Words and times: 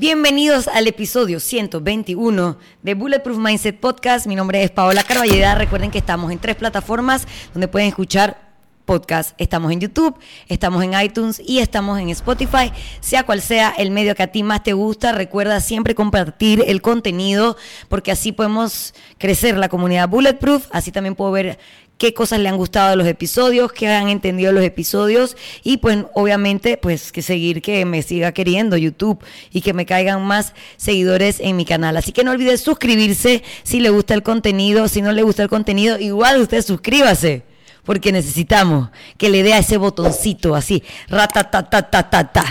Bienvenidos 0.00 0.66
al 0.66 0.86
episodio 0.86 1.40
121 1.40 2.56
de 2.82 2.94
Bulletproof 2.94 3.36
Mindset 3.36 3.78
Podcast. 3.78 4.26
Mi 4.26 4.34
nombre 4.34 4.64
es 4.64 4.70
Paola 4.70 5.04
Carballeda. 5.04 5.54
Recuerden 5.56 5.90
que 5.90 5.98
estamos 5.98 6.32
en 6.32 6.38
tres 6.38 6.56
plataformas 6.56 7.28
donde 7.52 7.68
pueden 7.68 7.88
escuchar 7.88 8.50
podcast. 8.86 9.34
Estamos 9.36 9.70
en 9.72 9.80
YouTube, 9.80 10.18
estamos 10.48 10.82
en 10.82 10.98
iTunes 10.98 11.42
y 11.46 11.58
estamos 11.58 12.00
en 12.00 12.08
Spotify. 12.08 12.72
Sea 13.00 13.24
cual 13.24 13.42
sea 13.42 13.74
el 13.76 13.90
medio 13.90 14.14
que 14.14 14.22
a 14.22 14.32
ti 14.32 14.42
más 14.42 14.62
te 14.62 14.72
gusta, 14.72 15.12
recuerda 15.12 15.60
siempre 15.60 15.94
compartir 15.94 16.64
el 16.66 16.80
contenido 16.80 17.58
porque 17.90 18.10
así 18.10 18.32
podemos 18.32 18.94
crecer 19.18 19.58
la 19.58 19.68
comunidad 19.68 20.08
Bulletproof. 20.08 20.66
Así 20.70 20.92
también 20.92 21.14
puedo 21.14 21.30
ver 21.30 21.58
qué 22.00 22.14
cosas 22.14 22.40
le 22.40 22.48
han 22.48 22.56
gustado 22.56 22.88
de 22.88 22.96
los 22.96 23.06
episodios, 23.06 23.72
qué 23.74 23.86
han 23.86 24.08
entendido 24.08 24.52
los 24.52 24.64
episodios 24.64 25.36
y 25.62 25.76
pues 25.76 25.98
obviamente 26.14 26.78
pues 26.78 27.12
que 27.12 27.20
seguir 27.20 27.60
que 27.60 27.84
me 27.84 28.00
siga 28.00 28.32
queriendo 28.32 28.78
YouTube 28.78 29.22
y 29.52 29.60
que 29.60 29.74
me 29.74 29.84
caigan 29.84 30.24
más 30.24 30.54
seguidores 30.78 31.40
en 31.40 31.56
mi 31.56 31.66
canal. 31.66 31.98
Así 31.98 32.12
que 32.12 32.24
no 32.24 32.30
olvides 32.30 32.62
suscribirse 32.62 33.42
si 33.64 33.80
le 33.80 33.90
gusta 33.90 34.14
el 34.14 34.22
contenido, 34.22 34.88
si 34.88 35.02
no 35.02 35.12
le 35.12 35.22
gusta 35.22 35.42
el 35.42 35.50
contenido, 35.50 35.98
igual 35.98 36.40
usted 36.40 36.62
suscríbase. 36.62 37.42
Porque 37.84 38.12
necesitamos 38.12 38.88
que 39.18 39.28
le 39.28 39.42
dé 39.42 39.52
a 39.52 39.58
ese 39.58 39.76
botoncito 39.76 40.54
así, 40.54 40.82
ratatatatata, 41.08 42.44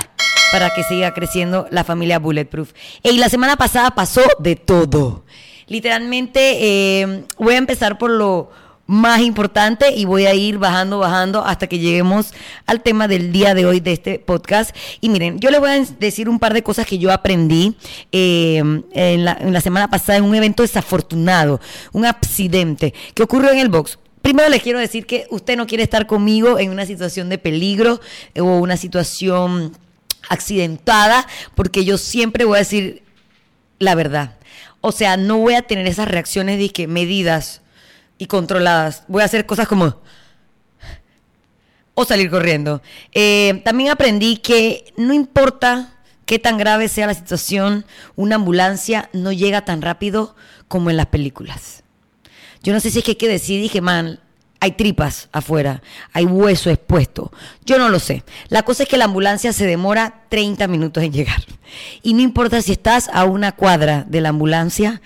para 0.51 0.69
que 0.71 0.83
siga 0.83 1.13
creciendo 1.13 1.67
la 1.71 1.83
familia 1.83 2.19
Bulletproof. 2.19 2.73
Y 3.03 3.17
la 3.17 3.29
semana 3.29 3.55
pasada 3.55 3.91
pasó 3.91 4.21
de 4.39 4.55
todo. 4.55 5.25
Literalmente, 5.67 6.57
eh, 6.61 7.23
voy 7.37 7.53
a 7.55 7.57
empezar 7.57 7.97
por 7.97 8.09
lo 8.09 8.51
más 8.89 9.21
importante 9.21 9.93
y 9.95 10.05
voy 10.05 10.25
a 10.25 10.33
ir 10.33 10.57
bajando, 10.57 10.97
bajando 10.97 11.45
hasta 11.45 11.67
que 11.67 11.77
lleguemos 11.77 12.33
al 12.65 12.81
tema 12.81 13.07
del 13.07 13.31
día 13.31 13.53
de 13.53 13.67
hoy 13.67 13.79
de 13.79 13.93
este 13.93 14.17
podcast. 14.17 14.75
Y 14.99 15.09
miren, 15.09 15.39
yo 15.39 15.51
les 15.51 15.59
voy 15.59 15.69
a 15.69 15.85
decir 15.99 16.27
un 16.27 16.39
par 16.39 16.55
de 16.55 16.63
cosas 16.63 16.87
que 16.87 16.97
yo 16.97 17.11
aprendí 17.11 17.75
eh, 18.11 18.57
en, 18.57 19.25
la, 19.25 19.37
en 19.39 19.53
la 19.53 19.61
semana 19.61 19.91
pasada 19.91 20.17
en 20.17 20.23
un 20.23 20.33
evento 20.33 20.63
desafortunado, 20.63 21.61
un 21.91 22.03
accidente 22.03 22.95
que 23.13 23.21
ocurrió 23.21 23.51
en 23.51 23.59
el 23.59 23.69
box. 23.69 23.99
Primero 24.23 24.49
les 24.49 24.63
quiero 24.63 24.79
decir 24.79 25.05
que 25.05 25.27
usted 25.29 25.55
no 25.55 25.67
quiere 25.67 25.83
estar 25.83 26.07
conmigo 26.07 26.57
en 26.57 26.71
una 26.71 26.87
situación 26.87 27.29
de 27.29 27.37
peligro 27.37 28.01
o 28.39 28.57
una 28.57 28.75
situación 28.75 29.77
accidentada, 30.29 31.27
porque 31.53 31.85
yo 31.85 31.99
siempre 31.99 32.43
voy 32.43 32.55
a 32.55 32.59
decir 32.59 33.03
la 33.77 33.93
verdad. 33.93 34.35
O 34.81 34.91
sea, 34.91 35.15
no 35.15 35.37
voy 35.37 35.53
a 35.53 35.61
tener 35.61 35.85
esas 35.85 36.07
reacciones 36.07 36.57
de 36.57 36.69
que 36.69 36.87
medidas 36.87 37.61
y 38.19 38.27
controladas. 38.27 39.03
Voy 39.07 39.23
a 39.23 39.25
hacer 39.25 39.47
cosas 39.47 39.67
como... 39.67 39.95
O 41.95 42.05
salir 42.05 42.29
corriendo. 42.29 42.81
Eh, 43.11 43.61
también 43.65 43.89
aprendí 43.89 44.37
que 44.37 44.93
no 44.95 45.13
importa 45.13 45.97
qué 46.25 46.39
tan 46.39 46.57
grave 46.57 46.87
sea 46.87 47.07
la 47.07 47.13
situación, 47.13 47.85
una 48.15 48.35
ambulancia 48.35 49.09
no 49.11 49.31
llega 49.31 49.65
tan 49.65 49.81
rápido 49.81 50.35
como 50.67 50.89
en 50.89 50.97
las 50.97 51.07
películas. 51.07 51.83
Yo 52.61 52.71
no 52.71 52.79
sé 52.79 52.91
si 52.91 52.99
es 52.99 53.05
que 53.05 53.17
que 53.17 53.27
decir, 53.27 53.61
dije, 53.61 53.81
man, 53.81 54.19
hay 54.59 54.73
tripas 54.73 55.29
afuera, 55.31 55.81
hay 56.13 56.25
hueso 56.25 56.69
expuesto. 56.69 57.31
Yo 57.65 57.77
no 57.77 57.89
lo 57.89 57.99
sé. 57.99 58.23
La 58.49 58.63
cosa 58.63 58.83
es 58.83 58.89
que 58.89 58.97
la 58.97 59.05
ambulancia 59.05 59.53
se 59.53 59.65
demora 59.65 60.25
30 60.29 60.67
minutos 60.67 61.03
en 61.03 61.13
llegar. 61.13 61.41
Y 62.03 62.13
no 62.13 62.21
importa 62.21 62.61
si 62.61 62.73
estás 62.73 63.09
a 63.13 63.23
una 63.23 63.53
cuadra 63.53 64.05
de 64.07 64.21
la 64.21 64.29
ambulancia, 64.29 65.01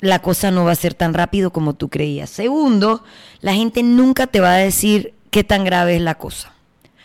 la 0.00 0.20
cosa 0.20 0.50
no 0.50 0.64
va 0.64 0.72
a 0.72 0.76
ser 0.76 0.94
tan 0.94 1.14
rápido 1.14 1.50
como 1.50 1.74
tú 1.74 1.88
creías. 1.88 2.30
Segundo, 2.30 3.02
la 3.40 3.54
gente 3.54 3.82
nunca 3.82 4.26
te 4.26 4.40
va 4.40 4.54
a 4.54 4.58
decir 4.58 5.14
qué 5.30 5.44
tan 5.44 5.64
grave 5.64 5.96
es 5.96 6.02
la 6.02 6.16
cosa. 6.16 6.52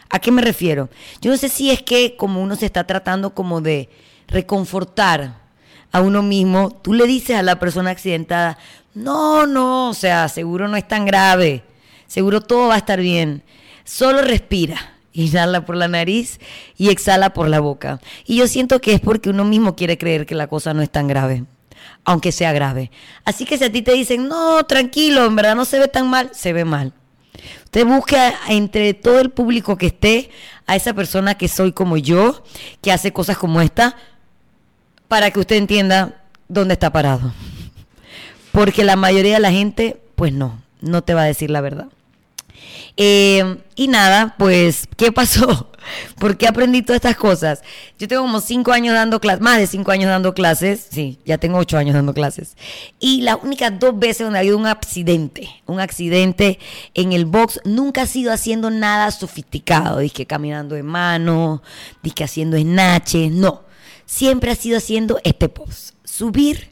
¿A 0.10 0.20
qué 0.20 0.32
me 0.32 0.42
refiero? 0.42 0.90
Yo 1.22 1.32
no 1.32 1.38
sé 1.38 1.48
si 1.48 1.72
es 1.72 1.82
que 1.82 2.18
como 2.18 2.42
uno 2.42 2.56
se 2.56 2.66
está 2.66 2.86
tratando 2.86 3.34
como 3.34 3.62
de 3.62 3.90
reconfortar 4.28 5.40
a 5.92 6.02
uno 6.02 6.22
mismo, 6.22 6.72
tú 6.72 6.94
le 6.94 7.06
dices 7.06 7.38
a 7.38 7.44
la 7.44 7.60
persona 7.60 7.92
accidentada, 7.92 8.58
no, 8.94 9.48
no, 9.48 9.90
o 9.90 9.94
sea, 9.94 10.28
seguro 10.28 10.68
no 10.68 10.76
es 10.76 10.88
tan 10.88 11.06
grave, 11.06 11.64
seguro 12.08 12.42
todo 12.42 12.70
va 12.70 12.76
a 12.76 12.80
estar 12.80 13.00
bien, 13.00 13.44
solo 13.84 14.22
respira. 14.22 14.78
Inhala 15.14 15.66
por 15.66 15.76
la 15.76 15.90
nariz 15.90 16.40
y 16.78 16.90
exhala 16.90 17.34
por 17.34 17.50
la 17.50 17.60
boca. 17.60 18.00
Y 18.26 18.38
yo 18.38 18.48
siento 18.48 18.80
que 18.80 18.94
es 18.94 19.02
porque 19.02 19.30
uno 19.30 19.44
mismo 19.44 19.76
quiere 19.76 19.98
creer 19.98 20.26
que 20.26 20.36
la 20.36 20.48
cosa 20.48 20.74
no 20.74 20.82
es 20.82 20.90
tan 20.90 21.10
grave 21.10 21.44
aunque 22.06 22.32
sea 22.32 22.54
grave. 22.54 22.92
Así 23.26 23.46
que 23.46 23.58
si 23.58 23.64
a 23.64 23.72
ti 23.72 23.82
te 23.82 23.94
dicen, 23.94 24.28
no, 24.28 24.64
tranquilo, 24.66 25.26
en 25.26 25.36
verdad 25.36 25.56
no 25.56 25.66
se 25.66 25.80
ve 25.80 25.88
tan 25.88 26.10
mal, 26.10 26.30
se 26.34 26.54
ve 26.54 26.66
mal. 26.66 26.94
Usted 27.66 27.86
busca 27.86 28.34
entre 28.50 28.94
todo 28.94 29.20
el 29.20 29.30
público 29.30 29.78
que 29.78 29.88
esté 29.88 30.30
a 30.68 30.76
esa 30.76 30.94
persona 30.94 31.36
que 31.36 31.48
soy 31.48 31.72
como 31.72 31.98
yo, 31.98 32.44
que 32.82 32.92
hace 32.92 33.14
cosas 33.14 33.38
como 33.38 33.62
esta, 33.62 33.96
para 35.08 35.32
que 35.32 35.40
usted 35.40 35.56
entienda 35.56 36.22
dónde 36.48 36.74
está 36.74 36.92
parado. 36.92 37.34
Porque 38.52 38.84
la 38.84 38.96
mayoría 38.96 39.36
de 39.36 39.40
la 39.40 39.52
gente, 39.52 40.02
pues 40.16 40.34
no, 40.34 40.62
no 40.82 41.04
te 41.04 41.14
va 41.14 41.22
a 41.24 41.26
decir 41.26 41.50
la 41.50 41.62
verdad. 41.62 41.88
Eh, 42.98 43.58
y 43.76 43.88
nada, 43.88 44.36
pues, 44.38 44.88
¿qué 44.98 45.12
pasó? 45.12 45.71
¿Por 46.18 46.38
qué 46.38 46.48
aprendí 46.48 46.82
todas 46.82 46.98
estas 46.98 47.16
cosas? 47.16 47.62
Yo 47.98 48.08
tengo 48.08 48.22
como 48.24 48.42
cinco 48.42 48.72
años 48.72 48.94
dando 48.94 49.20
clases, 49.20 49.42
más 49.42 49.58
de 49.58 49.68
cinco 49.68 49.92
años 49.92 50.10
dando 50.10 50.34
clases, 50.34 50.88
sí, 50.90 51.20
ya 51.26 51.38
tengo 51.38 51.58
ocho 51.58 51.78
años 51.78 51.96
dando 51.96 52.14
clases. 52.14 52.56
Y 53.00 53.22
las 53.22 53.38
únicas 53.42 53.78
dos 53.80 53.98
veces 53.98 54.26
donde 54.26 54.40
ha 54.40 54.42
habido 54.42 54.58
un 54.58 54.68
accidente, 54.68 55.50
un 55.66 55.80
accidente 55.80 56.60
en 56.94 57.14
el 57.14 57.26
box, 57.26 57.60
nunca 57.66 58.04
ha 58.04 58.08
sido 58.08 58.32
haciendo 58.32 58.70
nada 58.70 59.12
sofisticado, 59.12 60.00
dije 60.00 60.26
caminando 60.26 60.76
de 60.76 60.84
mano, 60.84 61.62
dije 62.04 62.24
haciendo 62.24 62.58
snatches, 62.58 63.32
no. 63.32 63.64
Siempre 64.06 64.52
ha 64.52 64.56
sido 64.56 64.78
haciendo 64.78 65.20
este 65.24 65.50
post, 65.50 65.96
subir 66.04 66.72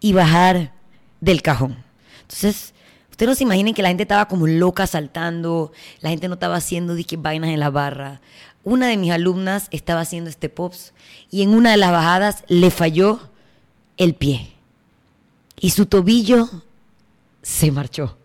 y 0.00 0.12
bajar 0.12 0.72
del 1.20 1.42
cajón. 1.42 1.84
Entonces, 2.22 2.74
Ustedes 3.20 3.32
no 3.32 3.34
se 3.34 3.44
imaginen 3.44 3.74
que 3.74 3.82
la 3.82 3.88
gente 3.88 4.04
estaba 4.04 4.28
como 4.28 4.46
loca 4.46 4.86
saltando, 4.86 5.72
la 6.00 6.08
gente 6.08 6.26
no 6.26 6.34
estaba 6.34 6.56
haciendo 6.56 6.94
dije, 6.94 7.18
vainas 7.18 7.50
en 7.50 7.60
la 7.60 7.68
barra. 7.68 8.22
Una 8.64 8.88
de 8.88 8.96
mis 8.96 9.10
alumnas 9.10 9.68
estaba 9.72 10.00
haciendo 10.00 10.30
este 10.30 10.48
pops 10.48 10.94
y 11.30 11.42
en 11.42 11.50
una 11.50 11.72
de 11.72 11.76
las 11.76 11.92
bajadas 11.92 12.44
le 12.48 12.70
falló 12.70 13.20
el 13.98 14.14
pie. 14.14 14.54
Y 15.60 15.68
su 15.68 15.84
tobillo 15.84 16.48
se 17.42 17.70
marchó. 17.70 18.16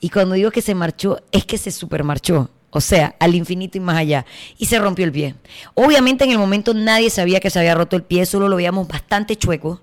Y 0.00 0.08
cuando 0.08 0.34
digo 0.34 0.50
que 0.50 0.62
se 0.62 0.74
marchó, 0.74 1.22
es 1.30 1.44
que 1.44 1.56
se 1.56 1.70
supermarchó. 1.70 2.50
O 2.70 2.80
sea, 2.80 3.14
al 3.20 3.36
infinito 3.36 3.78
y 3.78 3.82
más 3.82 3.98
allá. 3.98 4.26
Y 4.58 4.66
se 4.66 4.80
rompió 4.80 5.04
el 5.04 5.12
pie. 5.12 5.36
Obviamente 5.74 6.24
en 6.24 6.32
el 6.32 6.38
momento 6.38 6.74
nadie 6.74 7.08
sabía 7.08 7.38
que 7.38 7.50
se 7.50 7.60
había 7.60 7.76
roto 7.76 7.94
el 7.94 8.02
pie, 8.02 8.26
solo 8.26 8.48
lo 8.48 8.56
veíamos 8.56 8.88
bastante 8.88 9.36
chueco 9.36 9.80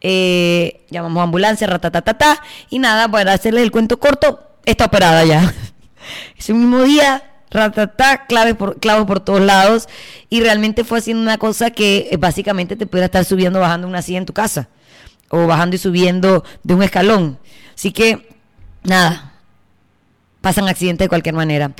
eh, 0.00 0.86
llamamos 0.90 1.22
ambulancia, 1.22 1.66
ratatatata, 1.66 2.42
y 2.70 2.78
nada, 2.78 3.08
para 3.08 3.32
hacerles 3.32 3.62
el 3.62 3.70
cuento 3.70 3.98
corto, 3.98 4.40
está 4.64 4.86
operada 4.86 5.24
ya. 5.24 5.54
Ese 6.38 6.54
mismo 6.54 6.82
día, 6.82 7.22
ratatá, 7.50 8.26
clave 8.26 8.54
por, 8.54 8.78
clavos 8.78 9.06
por 9.06 9.20
todos 9.20 9.40
lados, 9.40 9.88
y 10.30 10.40
realmente 10.40 10.84
fue 10.84 10.98
haciendo 10.98 11.22
una 11.22 11.38
cosa 11.38 11.70
que 11.70 12.08
eh, 12.10 12.16
básicamente 12.16 12.76
te 12.76 12.86
pudiera 12.86 13.06
estar 13.06 13.24
subiendo, 13.24 13.60
bajando 13.60 13.86
una 13.86 14.02
silla 14.02 14.18
en 14.18 14.26
tu 14.26 14.32
casa, 14.32 14.68
o 15.30 15.46
bajando 15.46 15.76
y 15.76 15.78
subiendo 15.78 16.44
de 16.62 16.74
un 16.74 16.82
escalón. 16.82 17.38
Así 17.74 17.92
que, 17.92 18.28
nada, 18.82 19.32
pasan 20.40 20.68
accidentes 20.68 21.04
de 21.04 21.08
cualquier 21.08 21.34
manera. 21.34 21.72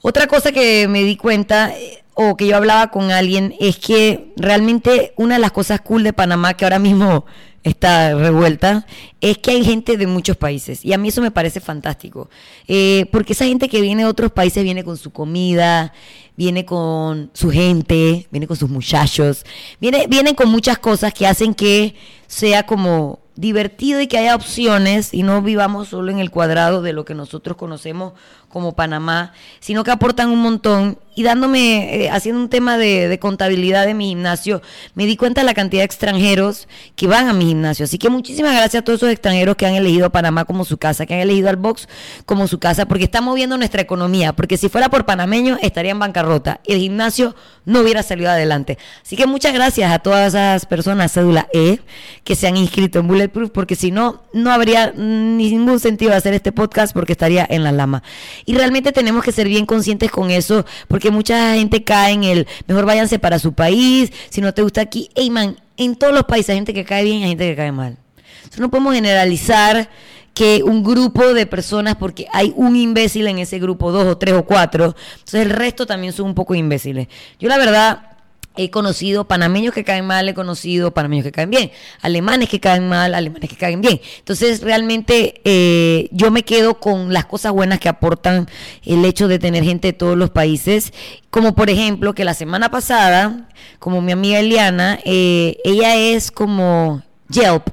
Otra 0.00 0.26
cosa 0.26 0.50
que 0.50 0.88
me 0.88 1.04
di 1.04 1.16
cuenta 1.16 1.70
eh, 1.76 2.01
o 2.14 2.36
que 2.36 2.46
yo 2.46 2.56
hablaba 2.56 2.90
con 2.90 3.10
alguien 3.10 3.54
es 3.58 3.78
que 3.78 4.32
realmente 4.36 5.12
una 5.16 5.36
de 5.36 5.40
las 5.40 5.52
cosas 5.52 5.80
cool 5.80 6.02
de 6.02 6.12
Panamá 6.12 6.54
que 6.54 6.64
ahora 6.64 6.78
mismo 6.78 7.24
está 7.62 8.14
revuelta 8.14 8.86
es 9.20 9.38
que 9.38 9.52
hay 9.52 9.64
gente 9.64 9.96
de 9.96 10.06
muchos 10.06 10.36
países 10.36 10.84
y 10.84 10.92
a 10.92 10.98
mí 10.98 11.08
eso 11.08 11.22
me 11.22 11.30
parece 11.30 11.60
fantástico 11.60 12.28
eh, 12.66 13.06
porque 13.12 13.34
esa 13.34 13.44
gente 13.44 13.68
que 13.68 13.80
viene 13.80 14.02
de 14.02 14.08
otros 14.08 14.32
países 14.32 14.64
viene 14.64 14.82
con 14.82 14.96
su 14.96 15.12
comida 15.12 15.92
viene 16.36 16.64
con 16.64 17.30
su 17.34 17.50
gente 17.50 18.26
viene 18.30 18.46
con 18.48 18.56
sus 18.56 18.68
muchachos 18.68 19.44
viene 19.80 20.06
vienen 20.08 20.34
con 20.34 20.50
muchas 20.50 20.78
cosas 20.78 21.14
que 21.14 21.26
hacen 21.26 21.54
que 21.54 21.94
sea 22.32 22.64
como 22.64 23.20
divertido 23.36 24.00
y 24.00 24.06
que 24.06 24.16
haya 24.16 24.34
opciones 24.34 25.12
y 25.12 25.22
no 25.22 25.42
vivamos 25.42 25.88
solo 25.88 26.10
en 26.10 26.18
el 26.18 26.30
cuadrado 26.30 26.80
de 26.80 26.94
lo 26.94 27.04
que 27.04 27.14
nosotros 27.14 27.58
conocemos 27.58 28.14
como 28.48 28.72
Panamá, 28.72 29.32
sino 29.60 29.82
que 29.82 29.90
aportan 29.90 30.30
un 30.30 30.40
montón. 30.40 30.98
Y 31.14 31.24
dándome, 31.24 32.04
eh, 32.04 32.10
haciendo 32.10 32.40
un 32.40 32.48
tema 32.48 32.78
de, 32.78 33.18
contabilidad 33.20 33.84
de 33.84 33.92
mi 33.92 34.08
gimnasio, 34.08 34.62
me 34.94 35.04
di 35.04 35.18
cuenta 35.18 35.42
de 35.42 35.44
la 35.44 35.52
cantidad 35.52 35.82
de 35.82 35.84
extranjeros 35.84 36.68
que 36.96 37.06
van 37.06 37.28
a 37.28 37.34
mi 37.34 37.46
gimnasio. 37.46 37.84
Así 37.84 37.98
que 37.98 38.08
muchísimas 38.08 38.54
gracias 38.54 38.80
a 38.80 38.84
todos 38.84 38.98
esos 38.98 39.10
extranjeros 39.10 39.56
que 39.56 39.66
han 39.66 39.74
elegido 39.74 40.06
a 40.06 40.10
Panamá 40.10 40.46
como 40.46 40.64
su 40.64 40.78
casa, 40.78 41.04
que 41.04 41.12
han 41.12 41.20
elegido 41.20 41.50
al 41.50 41.56
box 41.56 41.86
como 42.24 42.48
su 42.48 42.58
casa, 42.58 42.86
porque 42.86 43.04
está 43.04 43.20
moviendo 43.20 43.58
nuestra 43.58 43.82
economía. 43.82 44.32
Porque 44.32 44.56
si 44.56 44.70
fuera 44.70 44.88
por 44.88 45.04
panameños, 45.04 45.58
estaría 45.60 45.90
en 45.90 45.98
bancarrota 45.98 46.60
y 46.66 46.72
el 46.72 46.78
gimnasio 46.78 47.34
no 47.66 47.80
hubiera 47.80 48.02
salido 48.02 48.30
adelante. 48.30 48.78
Así 49.02 49.14
que 49.14 49.26
muchas 49.26 49.52
gracias 49.52 49.92
a 49.92 49.98
todas 49.98 50.28
esas 50.28 50.64
personas, 50.64 51.12
cédula 51.12 51.46
E, 51.52 51.80
que 52.24 52.36
se 52.36 52.46
han 52.46 52.56
inscrito 52.56 53.00
en 53.00 53.08
Bulletproof, 53.08 53.50
porque 53.50 53.74
si 53.74 53.90
no, 53.90 54.22
no 54.32 54.52
habría 54.52 54.92
ningún 54.92 55.80
sentido 55.80 56.14
hacer 56.14 56.34
este 56.34 56.52
podcast 56.52 56.92
porque 56.92 57.12
estaría 57.12 57.46
en 57.48 57.64
la 57.64 57.72
lama. 57.72 58.02
Y 58.46 58.54
realmente 58.54 58.92
tenemos 58.92 59.24
que 59.24 59.32
ser 59.32 59.48
bien 59.48 59.66
conscientes 59.66 60.10
con 60.10 60.30
eso, 60.30 60.64
porque 60.88 61.10
mucha 61.10 61.54
gente 61.54 61.82
cae 61.82 62.12
en 62.12 62.24
el 62.24 62.46
mejor 62.66 62.86
váyanse 62.86 63.18
para 63.18 63.38
su 63.38 63.54
país, 63.54 64.12
si 64.30 64.40
no 64.40 64.54
te 64.54 64.62
gusta 64.62 64.80
aquí. 64.80 65.10
Ey, 65.14 65.30
man, 65.30 65.56
en 65.76 65.96
todos 65.96 66.14
los 66.14 66.24
países 66.24 66.50
hay 66.50 66.56
gente 66.56 66.74
que 66.74 66.84
cae 66.84 67.04
bien 67.04 67.18
y 67.18 67.22
hay 67.24 67.28
gente 67.30 67.48
que 67.48 67.56
cae 67.56 67.72
mal. 67.72 67.96
Entonces 68.36 68.60
no 68.60 68.70
podemos 68.70 68.94
generalizar 68.94 69.88
que 70.32 70.62
un 70.62 70.82
grupo 70.82 71.34
de 71.34 71.46
personas, 71.46 71.96
porque 71.96 72.26
hay 72.32 72.52
un 72.56 72.76
imbécil 72.76 73.26
en 73.26 73.38
ese 73.38 73.58
grupo, 73.58 73.92
dos 73.92 74.06
o 74.06 74.16
tres 74.16 74.34
o 74.34 74.44
cuatro, 74.44 74.94
entonces 75.14 75.42
el 75.42 75.50
resto 75.50 75.86
también 75.86 76.12
son 76.12 76.26
un 76.26 76.34
poco 76.34 76.54
imbéciles. 76.54 77.08
Yo 77.38 77.48
la 77.48 77.58
verdad 77.58 78.11
he 78.56 78.70
conocido 78.70 79.24
panameños 79.24 79.74
que 79.74 79.84
caen 79.84 80.06
mal, 80.06 80.28
he 80.28 80.34
conocido 80.34 80.92
panameños 80.92 81.24
que 81.24 81.32
caen 81.32 81.50
bien, 81.50 81.70
alemanes 82.00 82.48
que 82.48 82.60
caen 82.60 82.88
mal, 82.88 83.14
alemanes 83.14 83.48
que 83.48 83.56
caen 83.56 83.80
bien. 83.80 84.00
Entonces 84.18 84.60
realmente 84.62 85.40
eh, 85.44 86.08
yo 86.12 86.30
me 86.30 86.42
quedo 86.44 86.74
con 86.80 87.12
las 87.12 87.26
cosas 87.26 87.52
buenas 87.52 87.80
que 87.80 87.88
aportan 87.88 88.48
el 88.84 89.04
hecho 89.04 89.28
de 89.28 89.38
tener 89.38 89.64
gente 89.64 89.88
de 89.88 89.92
todos 89.92 90.16
los 90.16 90.30
países, 90.30 90.92
como 91.30 91.54
por 91.54 91.70
ejemplo 91.70 92.14
que 92.14 92.24
la 92.24 92.34
semana 92.34 92.70
pasada, 92.70 93.48
como 93.78 94.00
mi 94.00 94.12
amiga 94.12 94.38
Eliana, 94.38 94.98
eh, 95.04 95.56
ella 95.64 95.96
es 95.96 96.30
como 96.30 97.02
Yelp, 97.28 97.68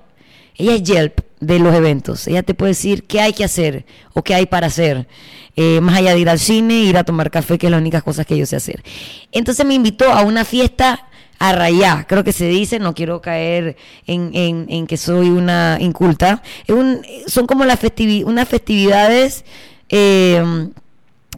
ella 0.59 0.75
es 0.75 0.83
Yelp 0.83 1.21
de 1.39 1.57
los 1.57 1.73
eventos. 1.73 2.27
Ella 2.27 2.43
te 2.43 2.53
puede 2.53 2.71
decir 2.71 3.05
qué 3.05 3.21
hay 3.21 3.31
que 3.31 3.45
hacer 3.45 3.85
o 4.13 4.23
qué 4.23 4.35
hay 4.35 4.45
para 4.45 4.67
hacer. 4.67 5.07
Eh, 5.55 5.79
más 5.81 5.97
allá 5.97 6.13
de 6.13 6.19
ir 6.19 6.29
al 6.29 6.37
cine, 6.37 6.73
ir 6.73 6.97
a 6.97 7.05
tomar 7.05 7.31
café, 7.31 7.57
que 7.57 7.67
es 7.67 7.71
la 7.71 7.77
única 7.77 8.01
cosa 8.01 8.25
que 8.25 8.37
yo 8.37 8.45
sé 8.45 8.57
hacer. 8.57 8.83
Entonces 9.31 9.65
me 9.65 9.73
invitó 9.73 10.11
a 10.11 10.21
una 10.21 10.43
fiesta 10.43 11.07
a 11.39 11.53
rayá, 11.53 12.05
creo 12.09 12.25
que 12.25 12.33
se 12.33 12.49
dice, 12.49 12.79
no 12.79 12.93
quiero 12.93 13.21
caer 13.21 13.77
en, 14.05 14.31
en, 14.67 14.87
que 14.87 14.97
soy 14.97 15.29
una 15.29 15.77
inculta. 15.79 16.43
son 17.27 17.47
como 17.47 17.65
las 17.65 17.79
unas 18.25 18.47
festividades... 18.47 19.45
Eh, 19.87 20.69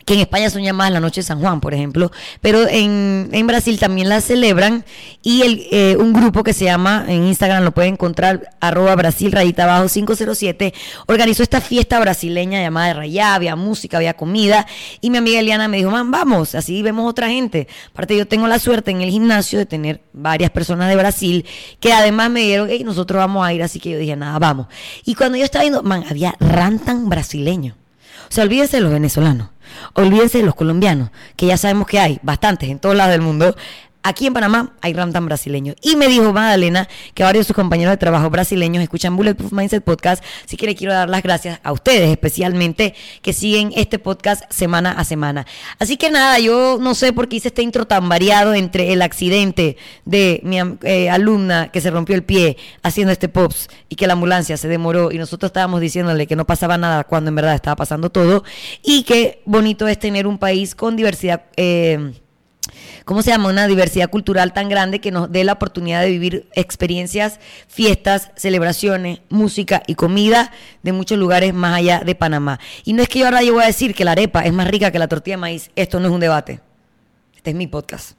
que 0.05 0.13
en 0.13 0.19
España 0.21 0.49
son 0.49 0.63
llamadas 0.63 0.93
la 0.93 0.99
noche 0.99 1.21
de 1.21 1.25
San 1.25 1.39
Juan, 1.39 1.61
por 1.61 1.73
ejemplo, 1.73 2.11
pero 2.41 2.67
en, 2.67 3.29
Brasil 3.47 3.79
también 3.79 4.07
la 4.07 4.21
celebran 4.21 4.85
y 5.21 5.41
el, 5.41 5.67
eh, 5.71 5.97
un 5.99 6.13
grupo 6.13 6.43
que 6.43 6.53
se 6.53 6.65
llama, 6.65 7.05
en 7.07 7.25
Instagram 7.25 7.63
lo 7.63 7.71
pueden 7.71 7.93
encontrar, 7.93 8.51
arroba 8.61 8.95
Brasil 8.95 9.31
rayita 9.31 9.63
abajo 9.63 9.87
507, 9.91 10.73
organizó 11.07 11.43
esta 11.43 11.59
fiesta 11.59 11.99
brasileña 11.99 12.61
llamada 12.61 12.87
de 12.87 12.93
Rayá, 12.93 13.35
había 13.35 13.55
música, 13.55 13.97
había 13.97 14.13
comida 14.13 14.65
y 15.01 15.09
mi 15.09 15.17
amiga 15.17 15.39
Eliana 15.39 15.67
me 15.67 15.77
dijo, 15.77 15.91
man, 15.91 16.11
vamos, 16.11 16.55
así 16.55 16.81
vemos 16.81 17.09
otra 17.09 17.29
gente. 17.29 17.67
Aparte 17.91 18.15
yo 18.15 18.27
tengo 18.27 18.47
la 18.47 18.59
suerte 18.59 18.91
en 18.91 19.01
el 19.01 19.09
gimnasio 19.09 19.59
de 19.59 19.65
tener 19.65 20.01
varias 20.13 20.51
personas 20.51 20.89
de 20.89 20.95
Brasil 20.95 21.45
que 21.79 21.93
además 21.93 22.29
me 22.29 22.41
dijeron, 22.41 22.67
hey, 22.69 22.83
nosotros 22.83 23.19
vamos 23.19 23.45
a 23.45 23.53
ir, 23.53 23.63
así 23.63 23.79
que 23.79 23.91
yo 23.91 23.97
dije, 23.97 24.15
nada, 24.15 24.39
vamos. 24.39 24.67
Y 25.05 25.15
cuando 25.15 25.37
yo 25.37 25.43
estaba 25.43 25.63
viendo, 25.63 25.83
man, 25.83 26.03
había 26.09 26.35
rantan 26.39 27.09
brasileño. 27.09 27.75
O 28.29 28.33
sea, 28.33 28.43
olvídense 28.45 28.77
de 28.77 28.83
los 28.83 28.91
venezolanos, 28.93 29.49
olvídense 29.93 30.39
de 30.39 30.45
los 30.45 30.55
colombianos, 30.55 31.09
que 31.35 31.47
ya 31.47 31.57
sabemos 31.57 31.87
que 31.87 31.99
hay 31.99 32.19
bastantes 32.23 32.69
en 32.69 32.79
todos 32.79 32.95
lados 32.95 33.11
del 33.11 33.21
mundo. 33.21 33.55
Aquí 34.03 34.25
en 34.25 34.33
Panamá 34.33 34.73
hay 34.81 34.93
rantan 34.93 35.25
brasileños. 35.25 35.75
Y 35.81 35.95
me 35.95 36.07
dijo 36.07 36.33
Magdalena 36.33 36.87
que 37.13 37.23
varios 37.23 37.45
de 37.45 37.47
sus 37.47 37.55
compañeros 37.55 37.91
de 37.91 37.97
trabajo 37.97 38.29
brasileños 38.31 38.81
escuchan 38.81 39.15
Bulletproof 39.15 39.51
Mindset 39.51 39.83
Podcast. 39.83 40.23
Así 40.43 40.57
que 40.57 40.65
le 40.65 40.75
quiero 40.75 40.93
dar 40.93 41.07
las 41.07 41.21
gracias 41.21 41.59
a 41.63 41.71
ustedes, 41.71 42.09
especialmente 42.09 42.95
que 43.21 43.31
siguen 43.31 43.71
este 43.75 43.99
podcast 43.99 44.43
semana 44.51 44.91
a 44.91 45.03
semana. 45.03 45.45
Así 45.77 45.97
que 45.97 46.09
nada, 46.09 46.39
yo 46.39 46.79
no 46.81 46.95
sé 46.95 47.13
por 47.13 47.29
qué 47.29 47.35
hice 47.35 47.49
este 47.49 47.61
intro 47.61 47.85
tan 47.85 48.09
variado 48.09 48.55
entre 48.55 48.91
el 48.91 49.03
accidente 49.03 49.77
de 50.05 50.41
mi 50.43 50.57
eh, 50.81 51.09
alumna 51.09 51.69
que 51.71 51.79
se 51.79 51.91
rompió 51.91 52.15
el 52.15 52.23
pie 52.23 52.57
haciendo 52.81 53.11
este 53.11 53.29
pops 53.29 53.69
y 53.87 53.95
que 53.95 54.07
la 54.07 54.13
ambulancia 54.13 54.57
se 54.57 54.67
demoró 54.67 55.11
y 55.11 55.19
nosotros 55.19 55.49
estábamos 55.49 55.79
diciéndole 55.79 56.25
que 56.25 56.35
no 56.35 56.45
pasaba 56.45 56.77
nada 56.77 57.03
cuando 57.03 57.29
en 57.29 57.35
verdad 57.35 57.53
estaba 57.53 57.75
pasando 57.75 58.09
todo. 58.09 58.43
Y 58.81 59.03
qué 59.03 59.43
bonito 59.45 59.87
es 59.87 59.99
tener 59.99 60.25
un 60.25 60.39
país 60.39 60.73
con 60.73 60.95
diversidad. 60.95 61.43
Eh, 61.55 62.13
¿cómo 63.05 63.21
se 63.21 63.31
llama? 63.31 63.49
Una 63.49 63.67
diversidad 63.67 64.09
cultural 64.09 64.53
tan 64.53 64.69
grande 64.69 64.99
que 64.99 65.11
nos 65.11 65.31
dé 65.31 65.43
la 65.43 65.53
oportunidad 65.53 66.01
de 66.01 66.09
vivir 66.09 66.47
experiencias, 66.53 67.39
fiestas, 67.67 68.31
celebraciones, 68.35 69.19
música 69.29 69.83
y 69.87 69.95
comida 69.95 70.51
de 70.83 70.91
muchos 70.93 71.17
lugares 71.17 71.53
más 71.53 71.77
allá 71.77 72.01
de 72.05 72.15
Panamá. 72.15 72.59
Y 72.83 72.93
no 72.93 73.01
es 73.01 73.09
que 73.09 73.19
yo 73.19 73.25
ahora 73.25 73.43
yo 73.43 73.53
voy 73.53 73.63
a 73.63 73.67
decir 73.67 73.93
que 73.93 74.05
la 74.05 74.11
arepa 74.11 74.41
es 74.41 74.53
más 74.53 74.67
rica 74.67 74.91
que 74.91 74.99
la 74.99 75.07
tortilla 75.07 75.35
de 75.35 75.41
maíz. 75.41 75.71
Esto 75.75 75.99
no 75.99 76.07
es 76.07 76.13
un 76.13 76.19
debate. 76.19 76.59
Este 77.35 77.49
es 77.49 77.55
mi 77.55 77.67
podcast. 77.67 78.13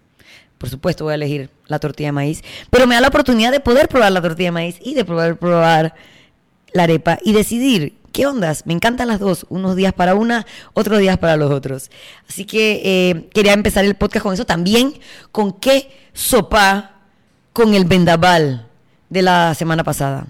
Por 0.58 0.68
supuesto 0.68 1.04
voy 1.04 1.12
a 1.12 1.14
elegir 1.16 1.50
la 1.66 1.78
tortilla 1.78 2.08
de 2.08 2.12
maíz, 2.12 2.42
pero 2.70 2.86
me 2.86 2.94
da 2.94 3.00
la 3.00 3.08
oportunidad 3.08 3.50
de 3.50 3.60
poder 3.60 3.88
probar 3.88 4.12
la 4.12 4.22
tortilla 4.22 4.48
de 4.48 4.52
maíz 4.52 4.76
y 4.80 4.94
de 4.94 5.04
poder 5.04 5.36
probar 5.36 5.94
la 6.72 6.84
arepa 6.84 7.18
y 7.24 7.32
decidir 7.32 8.01
¿Qué 8.12 8.26
ondas? 8.26 8.66
Me 8.66 8.74
encantan 8.74 9.08
las 9.08 9.20
dos, 9.20 9.46
unos 9.48 9.74
días 9.74 9.92
para 9.92 10.14
una, 10.14 10.46
otros 10.74 10.98
días 11.00 11.18
para 11.18 11.36
los 11.36 11.50
otros. 11.50 11.90
Así 12.28 12.44
que 12.44 12.82
eh, 12.84 13.28
quería 13.32 13.54
empezar 13.54 13.84
el 13.84 13.94
podcast 13.94 14.22
con 14.22 14.34
eso 14.34 14.44
también, 14.44 14.94
con 15.32 15.52
qué 15.52 15.90
sopa 16.12 16.92
con 17.52 17.74
el 17.74 17.86
vendaval 17.86 18.68
de 19.08 19.22
la 19.22 19.54
semana 19.54 19.82
pasada. 19.82 20.26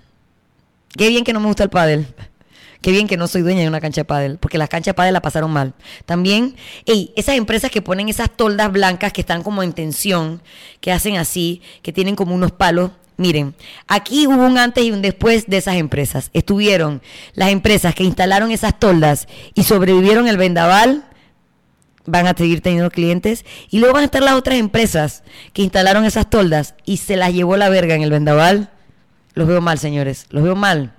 Qué 0.96 1.08
bien 1.08 1.24
que 1.24 1.32
no 1.32 1.40
me 1.40 1.46
gusta 1.46 1.64
el 1.64 1.70
pádel. 1.70 2.06
Qué 2.80 2.90
bien 2.90 3.06
que 3.06 3.16
no 3.16 3.28
soy 3.28 3.42
dueña 3.42 3.62
de 3.62 3.68
una 3.68 3.80
cancha 3.80 4.00
de 4.00 4.04
pádel, 4.04 4.38
porque 4.38 4.58
las 4.58 4.68
canchas 4.68 4.92
de 4.92 4.94
pádel 4.94 5.14
la 5.14 5.22
pasaron 5.22 5.52
mal. 5.52 5.72
También, 6.04 6.56
ey, 6.84 7.12
esas 7.16 7.36
empresas 7.36 7.70
que 7.70 7.80
ponen 7.80 8.08
esas 8.08 8.28
toldas 8.30 8.72
blancas 8.72 9.12
que 9.12 9.20
están 9.20 9.44
como 9.44 9.62
en 9.62 9.72
tensión, 9.72 10.42
que 10.80 10.90
hacen 10.90 11.16
así, 11.16 11.62
que 11.82 11.92
tienen 11.92 12.16
como 12.16 12.34
unos 12.34 12.50
palos, 12.50 12.90
Miren, 13.22 13.54
aquí 13.86 14.26
hubo 14.26 14.44
un 14.44 14.58
antes 14.58 14.82
y 14.82 14.90
un 14.90 15.00
después 15.00 15.46
de 15.46 15.58
esas 15.58 15.76
empresas. 15.76 16.30
Estuvieron 16.32 17.02
las 17.34 17.50
empresas 17.50 17.94
que 17.94 18.02
instalaron 18.02 18.50
esas 18.50 18.80
toldas 18.80 19.28
y 19.54 19.62
sobrevivieron 19.62 20.26
el 20.26 20.36
vendaval, 20.36 21.04
van 22.04 22.26
a 22.26 22.34
seguir 22.36 22.62
teniendo 22.62 22.90
clientes. 22.90 23.44
Y 23.70 23.78
luego 23.78 23.94
van 23.94 24.02
a 24.02 24.06
estar 24.06 24.24
las 24.24 24.34
otras 24.34 24.58
empresas 24.58 25.22
que 25.52 25.62
instalaron 25.62 26.04
esas 26.04 26.28
toldas 26.30 26.74
y 26.84 26.96
se 26.96 27.14
las 27.14 27.32
llevó 27.32 27.56
la 27.56 27.68
verga 27.68 27.94
en 27.94 28.02
el 28.02 28.10
vendaval. 28.10 28.70
Los 29.34 29.46
veo 29.46 29.60
mal, 29.60 29.78
señores, 29.78 30.26
los 30.30 30.42
veo 30.42 30.56
mal. 30.56 30.92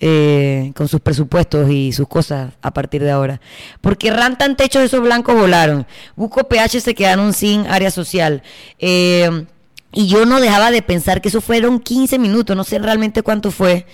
Eh, 0.00 0.72
con 0.74 0.88
sus 0.88 1.00
presupuestos 1.00 1.70
y 1.70 1.92
sus 1.92 2.08
cosas 2.08 2.52
a 2.62 2.74
partir 2.74 3.00
de 3.04 3.12
ahora. 3.12 3.40
Porque 3.80 4.10
rantan 4.10 4.56
techos 4.56 4.82
esos 4.82 5.00
blancos 5.00 5.36
volaron. 5.36 5.86
Buco 6.16 6.48
PH 6.48 6.80
se 6.80 6.96
quedaron 6.96 7.32
sin 7.32 7.64
área 7.68 7.92
social. 7.92 8.42
Eh, 8.80 9.46
y 9.94 10.08
yo 10.08 10.26
no 10.26 10.40
dejaba 10.40 10.70
de 10.70 10.82
pensar 10.82 11.20
que 11.20 11.28
eso 11.28 11.40
fueron 11.40 11.80
15 11.80 12.18
minutos, 12.18 12.56
no 12.56 12.64
sé 12.64 12.78
realmente 12.78 13.22
cuánto 13.22 13.50
fue, 13.50 13.86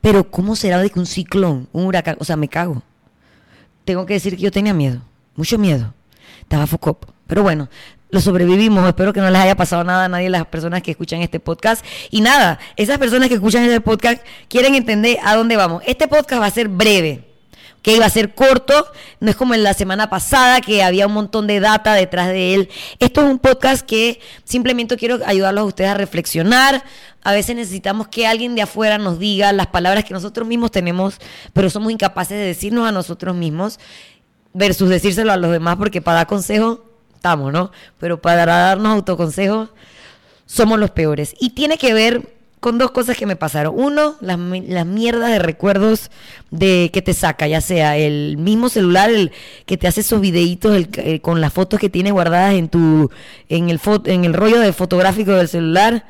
pero 0.00 0.30
¿cómo 0.30 0.54
será 0.54 0.78
de 0.78 0.90
que 0.90 0.98
un 0.98 1.06
ciclón, 1.06 1.68
un 1.72 1.86
huracán, 1.86 2.16
o 2.20 2.24
sea, 2.24 2.36
me 2.36 2.48
cago? 2.48 2.82
Tengo 3.84 4.06
que 4.06 4.14
decir 4.14 4.36
que 4.36 4.42
yo 4.42 4.52
tenía 4.52 4.74
miedo, 4.74 5.00
mucho 5.34 5.58
miedo. 5.58 5.94
Estaba 6.42 6.66
focop. 6.66 7.04
Pero 7.26 7.42
bueno, 7.42 7.68
lo 8.10 8.20
sobrevivimos. 8.20 8.86
Espero 8.86 9.12
que 9.12 9.20
no 9.20 9.30
les 9.30 9.40
haya 9.40 9.56
pasado 9.56 9.84
nada 9.84 10.06
a 10.06 10.08
nadie 10.08 10.24
de 10.24 10.30
las 10.30 10.46
personas 10.46 10.82
que 10.82 10.90
escuchan 10.90 11.20
este 11.20 11.40
podcast. 11.40 11.84
Y 12.10 12.20
nada, 12.20 12.58
esas 12.76 12.98
personas 12.98 13.28
que 13.28 13.34
escuchan 13.34 13.64
este 13.64 13.80
podcast 13.80 14.24
quieren 14.48 14.74
entender 14.74 15.18
a 15.22 15.36
dónde 15.36 15.56
vamos. 15.56 15.82
Este 15.86 16.08
podcast 16.08 16.40
va 16.40 16.46
a 16.46 16.50
ser 16.50 16.68
breve 16.68 17.27
que 17.82 17.94
iba 17.94 18.04
a 18.04 18.10
ser 18.10 18.34
corto, 18.34 18.86
no 19.20 19.30
es 19.30 19.36
como 19.36 19.54
en 19.54 19.62
la 19.62 19.74
semana 19.74 20.10
pasada 20.10 20.60
que 20.60 20.82
había 20.82 21.06
un 21.06 21.12
montón 21.12 21.46
de 21.46 21.60
data 21.60 21.94
detrás 21.94 22.28
de 22.28 22.54
él. 22.54 22.68
Esto 22.98 23.22
es 23.22 23.26
un 23.28 23.38
podcast 23.38 23.86
que 23.86 24.20
simplemente 24.44 24.96
quiero 24.96 25.18
ayudarlos 25.24 25.62
a 25.62 25.66
ustedes 25.66 25.90
a 25.90 25.94
reflexionar. 25.94 26.84
A 27.22 27.32
veces 27.32 27.56
necesitamos 27.56 28.08
que 28.08 28.26
alguien 28.26 28.54
de 28.54 28.62
afuera 28.62 28.98
nos 28.98 29.18
diga 29.18 29.52
las 29.52 29.68
palabras 29.68 30.04
que 30.04 30.14
nosotros 30.14 30.46
mismos 30.46 30.70
tenemos, 30.70 31.18
pero 31.52 31.70
somos 31.70 31.92
incapaces 31.92 32.36
de 32.36 32.44
decirnos 32.44 32.88
a 32.88 32.92
nosotros 32.92 33.34
mismos 33.34 33.78
versus 34.52 34.88
decírselo 34.88 35.32
a 35.32 35.36
los 35.36 35.52
demás, 35.52 35.76
porque 35.76 36.02
para 36.02 36.18
dar 36.18 36.26
consejo 36.26 36.84
estamos, 37.14 37.52
¿no? 37.52 37.70
Pero 37.98 38.20
para 38.20 38.46
darnos 38.46 38.92
autoconsejos 38.92 39.70
somos 40.46 40.78
los 40.78 40.90
peores. 40.90 41.34
Y 41.38 41.50
tiene 41.50 41.78
que 41.78 41.92
ver 41.92 42.37
con 42.60 42.78
dos 42.78 42.90
cosas 42.90 43.16
que 43.16 43.26
me 43.26 43.36
pasaron. 43.36 43.74
Uno, 43.76 44.16
las, 44.20 44.38
las 44.38 44.86
mierdas 44.86 45.30
de 45.30 45.38
recuerdos 45.38 46.10
de 46.50 46.90
que 46.92 47.02
te 47.02 47.14
saca, 47.14 47.46
ya 47.46 47.60
sea 47.60 47.96
el 47.96 48.36
mismo 48.36 48.68
celular, 48.68 49.10
el 49.10 49.32
que 49.66 49.76
te 49.76 49.86
hace 49.86 50.00
esos 50.00 50.20
videitos 50.20 50.86
eh, 50.96 51.20
con 51.20 51.40
las 51.40 51.52
fotos 51.52 51.78
que 51.78 51.88
tiene 51.88 52.10
guardadas 52.10 52.54
en 52.54 52.68
tu 52.68 53.10
en 53.48 53.68
el 53.68 53.80
en 54.04 54.24
el 54.24 54.34
rollo 54.34 54.60
de 54.60 54.72
fotográfico 54.72 55.32
del 55.32 55.48
celular 55.48 56.06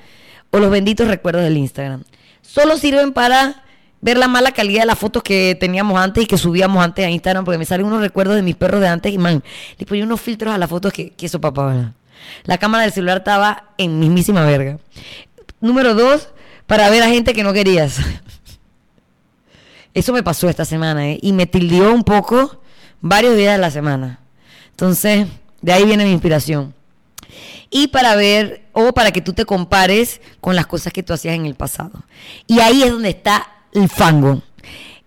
o 0.51 0.59
los 0.59 0.71
benditos 0.71 1.09
recuerdos 1.09 1.43
del 1.45 1.57
Instagram. 1.57 2.05
Solo 2.43 2.79
sirven 2.79 3.13
para 3.13 3.63
ver 4.01 4.17
la 4.17 4.29
mala 4.29 4.53
calidad 4.53 4.83
de 4.83 4.87
las 4.87 4.99
fotos 4.99 5.23
que 5.23 5.57
teníamos 5.59 6.01
antes 6.01 6.25
y 6.25 6.27
que 6.27 6.39
subíamos 6.39 6.83
antes 6.83 7.05
a 7.05 7.11
Instagram 7.11 7.45
porque 7.45 7.59
me 7.59 7.65
salen 7.65 7.87
unos 7.87 8.01
recuerdos 8.01 8.37
de 8.37 8.43
mis 8.43 8.55
perros 8.55 8.81
de 8.81 8.89
antes 8.89 9.13
y 9.13 9.19
man, 9.19 9.43
le 9.77 9.87
ponía 9.87 10.05
unos 10.05 10.21
filtros 10.21 10.55
a 10.55 10.59
las 10.59 10.71
fotos 10.71 10.93
que, 10.93 11.11
que 11.11 11.27
eso 11.27 11.41
papá, 11.41 11.93
La 12.45 12.59
cámara 12.59 12.85
del 12.85 12.93
celular 12.93 13.19
estaba 13.19 13.71
en 13.77 13.99
mismísima 13.99 14.45
verga. 14.45 14.79
Número 15.61 15.95
dos, 15.95 16.29
para 16.69 16.91
ver 16.91 17.03
a 17.03 17.09
gente 17.09 17.33
que 17.33 17.43
no 17.43 17.53
querías. 17.53 17.97
Eso 19.95 20.13
me 20.13 20.23
pasó 20.23 20.49
esta 20.51 20.67
semana 20.67 21.09
¿eh? 21.09 21.19
y 21.21 21.33
me 21.33 21.47
tildió 21.47 21.93
un 21.93 22.05
poco 22.05 22.61
varios 23.01 23.37
días 23.37 23.57
de 23.57 23.59
la 23.59 23.71
semana. 23.71 24.21
Entonces, 24.71 25.27
de 25.63 25.73
ahí 25.73 25.87
viene 25.87 26.05
mi 26.05 26.13
inspiración. 26.13 26.75
Y 27.71 27.89
para 27.89 28.15
ver, 28.17 28.69
o 28.73 28.93
para 28.93 29.13
que 29.13 29.23
tú 29.23 29.33
te 29.33 29.47
compares 29.47 30.21
con 30.43 30.57
las 30.57 30.67
cosas 30.67 30.93
que 30.93 31.03
tú 31.03 31.15
hacías 31.15 31.35
en 31.35 31.47
el 31.47 31.55
pasado. 31.55 32.05
Y 32.47 32.61
ahí 32.61 32.83
es 32.83 32.93
donde 32.93 33.09
está 33.09 33.51
el 33.73 33.89
fango. 33.89 34.43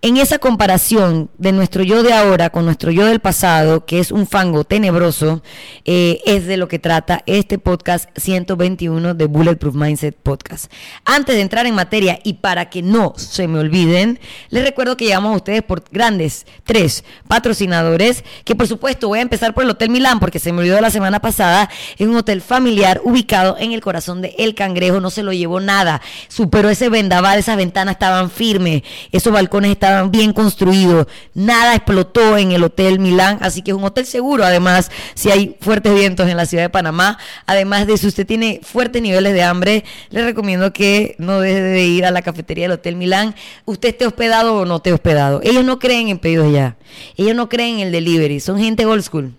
En 0.03 0.17
esa 0.17 0.39
comparación 0.39 1.29
de 1.37 1.51
nuestro 1.51 1.83
yo 1.83 2.01
de 2.01 2.11
ahora 2.11 2.49
con 2.49 2.65
nuestro 2.65 2.89
yo 2.89 3.05
del 3.05 3.19
pasado, 3.19 3.85
que 3.85 3.99
es 3.99 4.11
un 4.11 4.25
fango 4.25 4.63
tenebroso, 4.63 5.43
eh, 5.85 6.21
es 6.25 6.47
de 6.47 6.57
lo 6.57 6.67
que 6.67 6.79
trata 6.79 7.21
este 7.27 7.59
podcast 7.59 8.09
121 8.17 9.13
de 9.13 9.25
Bulletproof 9.27 9.75
Mindset 9.75 10.15
Podcast. 10.15 10.71
Antes 11.05 11.35
de 11.35 11.41
entrar 11.41 11.67
en 11.67 11.75
materia 11.75 12.19
y 12.23 12.33
para 12.33 12.71
que 12.71 12.81
no 12.81 13.13
se 13.15 13.47
me 13.47 13.59
olviden, 13.59 14.19
les 14.49 14.63
recuerdo 14.63 14.97
que 14.97 15.05
llegamos 15.05 15.33
a 15.33 15.35
ustedes 15.35 15.61
por 15.61 15.83
grandes 15.91 16.47
tres 16.63 17.03
patrocinadores, 17.27 18.23
que 18.43 18.55
por 18.55 18.67
supuesto 18.67 19.07
voy 19.07 19.19
a 19.19 19.23
empezar 19.23 19.53
por 19.53 19.65
el 19.65 19.69
Hotel 19.69 19.91
Milán, 19.91 20.19
porque 20.19 20.39
se 20.39 20.51
me 20.51 20.61
olvidó 20.61 20.81
la 20.81 20.89
semana 20.89 21.19
pasada, 21.19 21.69
es 21.99 22.07
un 22.07 22.15
hotel 22.15 22.41
familiar 22.41 23.01
ubicado 23.03 23.55
en 23.59 23.71
el 23.71 23.81
corazón 23.81 24.23
de 24.23 24.33
El 24.39 24.55
Cangrejo, 24.55 24.99
no 24.99 25.11
se 25.11 25.21
lo 25.21 25.31
llevó 25.31 25.59
nada, 25.59 26.01
superó 26.27 26.71
ese 26.71 26.89
vendaval, 26.89 27.37
esas 27.37 27.55
ventanas 27.55 27.93
estaban 27.93 28.31
firmes, 28.31 28.81
esos 29.11 29.31
balcones 29.31 29.69
estaban 29.69 29.90
bien 30.09 30.33
construidos, 30.33 31.07
nada 31.33 31.75
explotó 31.75 32.37
en 32.37 32.51
el 32.51 32.63
Hotel 32.63 32.99
Milán, 32.99 33.37
así 33.41 33.61
que 33.61 33.71
es 33.71 33.77
un 33.77 33.83
hotel 33.83 34.05
seguro, 34.05 34.43
además, 34.43 34.91
si 35.13 35.31
hay 35.31 35.55
fuertes 35.59 35.93
vientos 35.93 36.29
en 36.29 36.37
la 36.37 36.45
ciudad 36.45 36.63
de 36.63 36.69
Panamá, 36.69 37.17
además 37.45 37.87
de 37.87 37.97
si 37.97 38.07
usted 38.07 38.25
tiene 38.25 38.61
fuertes 38.63 39.01
niveles 39.01 39.33
de 39.33 39.43
hambre, 39.43 39.83
le 40.09 40.23
recomiendo 40.23 40.73
que 40.73 41.15
no 41.17 41.39
deje 41.39 41.61
de 41.61 41.85
ir 41.85 42.05
a 42.05 42.11
la 42.11 42.21
cafetería 42.21 42.65
del 42.65 42.73
Hotel 42.73 42.95
Milán, 42.95 43.35
usted 43.65 43.89
esté 43.89 44.05
hospedado 44.05 44.55
o 44.55 44.65
no 44.65 44.77
esté 44.77 44.93
hospedado. 44.93 45.41
Ellos 45.43 45.63
no 45.63 45.79
creen 45.79 46.07
en 46.07 46.19
pedidos 46.19 46.51
ya, 46.51 46.77
ellos 47.17 47.35
no 47.35 47.49
creen 47.49 47.75
en 47.75 47.87
el 47.87 47.91
delivery, 47.91 48.39
son 48.39 48.59
gente 48.59 48.85
old 48.85 49.03
school. 49.03 49.33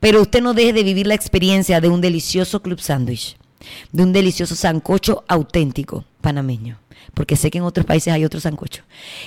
Pero 0.00 0.22
usted 0.22 0.42
no 0.42 0.54
deje 0.54 0.72
de 0.72 0.84
vivir 0.84 1.06
la 1.06 1.14
experiencia 1.14 1.80
de 1.80 1.88
un 1.88 2.00
delicioso 2.00 2.62
club 2.62 2.80
sándwich, 2.80 3.36
de 3.90 4.02
un 4.02 4.12
delicioso 4.12 4.54
sancocho 4.54 5.24
auténtico 5.26 6.04
panameño 6.20 6.78
porque 7.14 7.36
sé 7.36 7.50
que 7.50 7.58
en 7.58 7.64
otros 7.64 7.86
países 7.86 8.12
hay 8.12 8.24
otro 8.24 8.40
sancocho. 8.40 8.82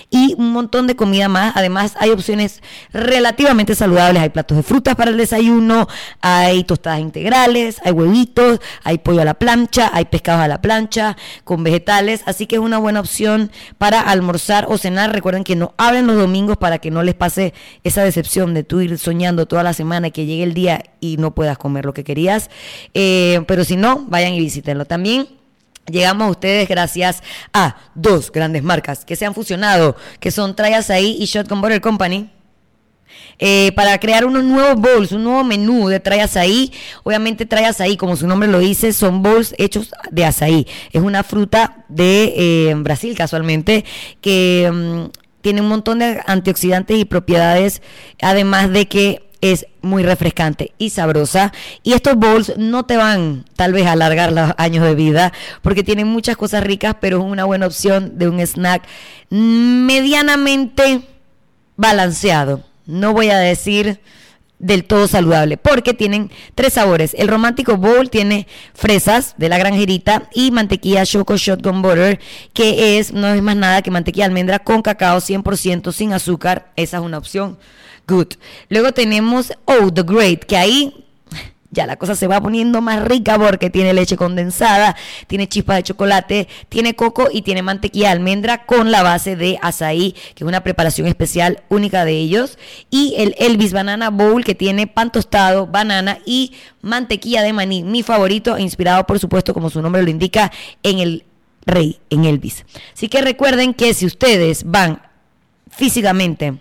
Y 0.09 0.35
un 0.37 0.51
montón 0.51 0.87
de 0.87 0.95
comida 0.95 1.27
más. 1.27 1.53
Además, 1.55 1.95
hay 1.99 2.11
opciones 2.11 2.61
relativamente 2.93 3.75
saludables. 3.75 4.21
Hay 4.21 4.29
platos 4.29 4.57
de 4.57 4.63
frutas 4.63 4.95
para 4.95 5.11
el 5.11 5.17
desayuno, 5.17 5.87
hay 6.21 6.63
tostadas 6.63 6.99
integrales, 6.99 7.81
hay 7.83 7.91
huevitos, 7.91 8.59
hay 8.83 8.99
pollo 8.99 9.21
a 9.21 9.25
la 9.25 9.33
plancha, 9.33 9.89
hay 9.93 10.05
pescados 10.05 10.41
a 10.41 10.47
la 10.47 10.61
plancha 10.61 11.17
con 11.43 11.63
vegetales. 11.63 12.23
Así 12.25 12.47
que 12.47 12.55
es 12.55 12.61
una 12.61 12.77
buena 12.77 12.99
opción 12.99 13.51
para 13.77 13.99
almorzar 13.99 14.65
o 14.69 14.77
cenar. 14.77 15.11
Recuerden 15.11 15.43
que 15.43 15.55
no 15.55 15.73
abren 15.77 16.07
los 16.07 16.15
domingos 16.15 16.57
para 16.57 16.79
que 16.79 16.91
no 16.91 17.03
les 17.03 17.15
pase 17.15 17.53
esa 17.83 18.03
decepción 18.03 18.53
de 18.53 18.63
tú 18.63 18.81
ir 18.81 18.97
soñando 18.97 19.47
toda 19.47 19.63
la 19.63 19.73
semana 19.73 20.07
y 20.07 20.11
que 20.11 20.25
llegue 20.25 20.43
el 20.43 20.53
día 20.53 20.83
y 20.99 21.17
no 21.17 21.33
puedas 21.35 21.57
comer 21.57 21.85
lo 21.85 21.93
que 21.93 22.03
querías. 22.03 22.49
Eh, 22.93 23.43
pero 23.47 23.63
si 23.63 23.75
no, 23.75 24.05
vayan 24.07 24.33
y 24.33 24.39
visítenlo. 24.39 24.85
También 24.85 25.40
Llegamos 25.87 26.27
a 26.27 26.31
ustedes 26.31 26.69
gracias 26.69 27.23
a 27.53 27.75
dos 27.95 28.31
grandes 28.31 28.63
marcas 28.63 29.03
que 29.03 29.15
se 29.15 29.25
han 29.25 29.33
fusionado, 29.33 29.95
que 30.19 30.31
son 30.31 30.55
Try 30.55 30.73
Azaí 30.73 31.17
y 31.19 31.25
Shotgun 31.25 31.61
Butter 31.61 31.81
Company. 31.81 32.29
Eh, 33.39 33.71
para 33.75 33.97
crear 33.99 34.23
unos 34.25 34.43
nuevos 34.43 34.79
bowls, 34.79 35.11
un 35.11 35.23
nuevo 35.23 35.43
menú 35.43 35.87
de 35.87 35.99
Try 35.99 36.19
Azaí. 36.19 36.71
Obviamente 37.03 37.47
Try 37.47 37.63
Azaí, 37.63 37.97
como 37.97 38.15
su 38.15 38.27
nombre 38.27 38.47
lo 38.47 38.59
dice, 38.59 38.93
son 38.93 39.23
bowls 39.23 39.55
hechos 39.57 39.91
de 40.11 40.25
azaí. 40.25 40.67
Es 40.91 41.01
una 41.01 41.23
fruta 41.23 41.83
de 41.89 42.33
eh, 42.37 42.73
Brasil 42.77 43.17
casualmente 43.17 43.83
que 44.21 44.69
mm, 44.71 45.05
tiene 45.41 45.61
un 45.61 45.67
montón 45.67 45.99
de 45.99 46.21
antioxidantes 46.27 46.99
y 46.99 47.05
propiedades, 47.05 47.81
además 48.21 48.71
de 48.71 48.87
que 48.87 49.30
es 49.41 49.65
muy 49.81 50.03
refrescante 50.03 50.71
y 50.77 50.91
sabrosa. 50.91 51.51
Y 51.83 51.93
estos 51.93 52.15
bowls 52.15 52.53
no 52.57 52.85
te 52.85 52.95
van 52.95 53.45
tal 53.55 53.73
vez 53.73 53.87
a 53.87 53.93
alargar 53.93 54.31
los 54.31 54.51
años 54.57 54.85
de 54.85 54.95
vida 54.95 55.33
porque 55.61 55.83
tienen 55.83 56.07
muchas 56.07 56.37
cosas 56.37 56.63
ricas, 56.63 56.95
pero 57.01 57.17
es 57.17 57.23
una 57.23 57.45
buena 57.45 57.65
opción 57.65 58.17
de 58.17 58.29
un 58.29 58.39
snack 58.39 58.83
medianamente 59.29 61.01
balanceado. 61.75 62.63
No 62.85 63.13
voy 63.13 63.29
a 63.29 63.37
decir 63.37 63.99
del 64.61 64.85
todo 64.85 65.07
saludable, 65.07 65.57
porque 65.57 65.93
tienen 65.93 66.31
tres 66.55 66.73
sabores. 66.73 67.15
El 67.17 67.27
romántico 67.27 67.77
bowl 67.77 68.09
tiene 68.09 68.47
fresas 68.73 69.35
de 69.37 69.49
la 69.49 69.57
granjerita 69.57 70.29
y 70.33 70.51
mantequilla 70.51 71.05
Choco 71.05 71.35
Shotgun 71.35 71.81
Butter, 71.81 72.19
que 72.53 72.97
es 72.99 73.11
no 73.11 73.27
es 73.27 73.41
más 73.41 73.55
nada 73.55 73.81
que 73.81 73.91
mantequilla 73.91 74.25
almendra 74.25 74.59
con 74.59 74.81
cacao 74.81 75.17
100% 75.19 75.91
sin 75.91 76.13
azúcar. 76.13 76.71
Esa 76.75 76.97
es 76.97 77.03
una 77.03 77.17
opción 77.17 77.57
Good. 78.07 78.33
Luego 78.69 78.91
tenemos 78.91 79.51
Oh, 79.65 79.91
The 79.91 80.03
Great, 80.03 80.45
que 80.45 80.57
ahí 80.57 81.05
ya 81.71 81.87
la 81.87 81.95
cosa 81.95 82.15
se 82.15 82.27
va 82.27 82.41
poniendo 82.41 82.81
más 82.81 83.03
rica 83.03 83.39
porque 83.39 83.69
tiene 83.69 83.93
leche 83.93 84.17
condensada, 84.17 84.95
tiene 85.27 85.47
chispas 85.47 85.77
de 85.77 85.83
chocolate, 85.83 86.47
tiene 86.69 86.95
coco 86.95 87.29
y 87.31 87.41
tiene 87.41 87.61
mantequilla 87.61 88.07
de 88.07 88.13
almendra 88.13 88.65
con 88.65 88.91
la 88.91 89.03
base 89.03 89.35
de 89.37 89.57
azaí, 89.61 90.13
que 90.35 90.43
es 90.43 90.47
una 90.47 90.63
preparación 90.63 91.07
especial 91.07 91.63
única 91.69 92.03
de 92.03 92.17
ellos. 92.17 92.57
Y 92.89 93.15
el 93.17 93.35
Elvis 93.39 93.71
Banana 93.71 94.09
Bowl, 94.09 94.43
que 94.43 94.53
tiene 94.53 94.85
pan 94.85 95.11
tostado, 95.11 95.65
banana 95.65 96.19
y 96.25 96.51
mantequilla 96.81 97.41
de 97.41 97.53
maní, 97.53 97.83
mi 97.83 98.03
favorito, 98.03 98.57
inspirado 98.57 99.07
por 99.07 99.19
supuesto, 99.19 99.53
como 99.53 99.69
su 99.69 99.81
nombre 99.81 100.03
lo 100.03 100.09
indica, 100.09 100.51
en 100.83 100.99
el 100.99 101.25
rey, 101.65 101.99
en 102.09 102.25
Elvis. 102.25 102.65
Así 102.93 103.07
que 103.07 103.21
recuerden 103.21 103.73
que 103.73 103.93
si 103.93 104.05
ustedes 104.05 104.63
van 104.65 105.01
físicamente 105.69 106.57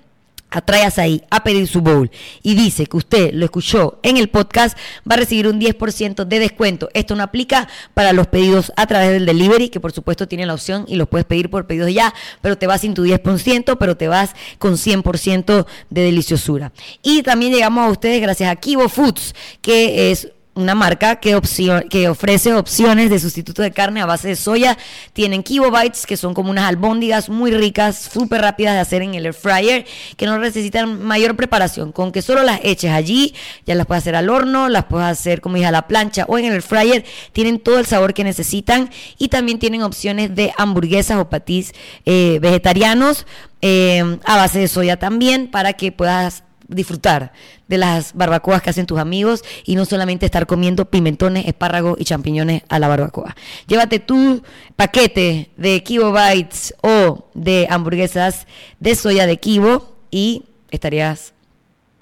atrayas 0.51 0.99
ahí 0.99 1.23
a 1.31 1.43
pedir 1.43 1.67
su 1.69 1.81
bowl 1.81 2.11
y 2.43 2.55
dice 2.55 2.87
que 2.87 2.97
usted 2.97 3.31
lo 3.33 3.45
escuchó 3.45 3.99
en 4.03 4.17
el 4.17 4.29
podcast, 4.29 4.77
va 5.09 5.15
a 5.15 5.19
recibir 5.19 5.47
un 5.47 5.61
10% 5.61 6.25
de 6.25 6.39
descuento. 6.39 6.89
Esto 6.95 7.17
no 7.17 7.23
aplica 7.23 7.69
para 7.95 8.13
los 8.13 8.27
pedidos 8.27 8.73
a 8.77 8.87
través 8.87 9.11
del 9.11 9.27
delivery, 9.27 9.69
que 9.69 9.81
por 9.81 9.93
supuesto 9.93 10.29
tiene 10.29 10.47
la 10.47 10.55
opción 10.55 10.85
y 10.89 10.97
los 10.97 11.09
puedes 11.09 11.27
pedir 11.27 11.51
por 11.51 11.67
pedidos 11.67 11.93
ya, 11.93 12.15
pero 12.41 12.59
te 12.59 12.67
vas 12.67 12.81
sin 12.81 12.95
tu 12.95 13.05
10%, 13.05 13.77
pero 13.79 13.97
te 13.97 14.09
vas 14.09 14.35
con 14.59 14.75
100% 14.75 15.67
de 15.91 16.03
deliciosura. 16.03 16.73
Y 17.03 17.23
también 17.23 17.53
llegamos 17.53 17.87
a 17.87 17.91
ustedes 17.91 18.21
gracias 18.21 18.51
a 18.51 18.57
Kibo 18.57 18.89
Foods, 18.89 19.35
que 19.61 20.11
es 20.11 20.29
una 20.55 20.75
marca 20.75 21.17
que, 21.17 21.37
ofrece 21.37 22.55
opciones 22.55 23.09
de 23.11 23.19
sustituto 23.19 23.63
de 23.63 23.71
carne 23.71 24.01
a 24.01 24.07
base 24.07 24.29
de 24.29 24.37
soya. 24.37 24.77
Tienen 25.13 25.43
Kibo 25.43 25.71
Bites, 25.71 26.07
que 26.07 26.17
son 26.17 26.35
como 26.35 26.51
unas 26.51 26.69
albóndigas 26.69 27.29
muy 27.29 27.53
ricas, 27.53 28.11
súper 28.13 28.41
rápidas 28.41 28.75
de 28.75 28.81
hacer 28.81 29.03
en 29.03 29.15
el 29.15 29.27
air 29.27 29.35
fryer, 29.35 29.87
que 30.17 30.27
no 30.27 30.39
necesitan 30.39 31.03
mayor 31.03 31.37
preparación. 31.37 31.93
Con 31.93 32.13
que 32.13 32.23
solo 32.23 32.43
las 32.43 32.61
eches 32.63 32.91
allí, 32.91 33.35
ya 33.65 33.75
las 33.75 33.87
puedes 33.87 34.03
hacer 34.03 34.17
al 34.17 34.29
horno, 34.29 34.69
las 34.69 34.85
puedes 34.85 35.07
hacer, 35.07 35.41
como 35.41 35.57
dije, 35.57 35.67
a 35.67 35.73
la 35.73 35.87
plancha 35.87 36.25
o 36.29 36.39
en 36.39 36.47
el 36.47 36.53
air 36.55 36.63
fryer. 36.63 37.05
Tienen 37.33 37.61
todo 37.61 37.79
el 37.79 37.87
sabor 37.87 38.13
que 38.13 38.25
necesitan 38.25 38.91
y 39.19 39.29
también 39.29 39.59
tienen 39.59 39.83
opciones 39.83 40.35
de 40.35 40.53
hamburguesas 40.59 41.19
o 41.19 41.29
patís 41.31 41.73
eh, 42.05 42.39
vegetarianos 42.43 43.27
eh, 43.63 44.19
a 44.25 44.37
base 44.37 44.59
de 44.59 44.69
soya 44.69 44.99
también 44.99 45.51
para 45.51 45.75
que 45.75 45.93
puedas 45.93 46.45
disfrutar 46.71 47.33
de 47.69 47.79
las 47.79 48.15
barbacoas 48.15 48.63
que 48.63 48.71
hacen 48.71 48.87
tus 48.87 48.99
amigos 48.99 49.45
y 49.65 49.77
no 49.77 49.85
solamente 49.85 50.27
estar 50.27 50.47
comiendo 50.47 50.87
pimentones, 50.87 51.47
espárragos 51.47 52.01
y 52.01 52.05
champiñones 52.05 52.63
a 52.69 52.79
la 52.79 52.89
barbacoa. 52.89 53.37
Llévate 53.67 53.99
tu 53.99 54.43
paquete 54.77 55.51
de 55.57 55.83
Kibo 55.83 56.13
Bites 56.13 56.75
o 56.83 57.27
de 57.35 57.67
hamburguesas 57.71 58.47
de 58.79 58.95
soya 58.95 59.27
de 59.27 59.39
Kibo 59.39 59.97
y 60.11 60.45
estarías 60.71 61.35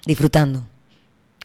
disfrutando 0.05 0.63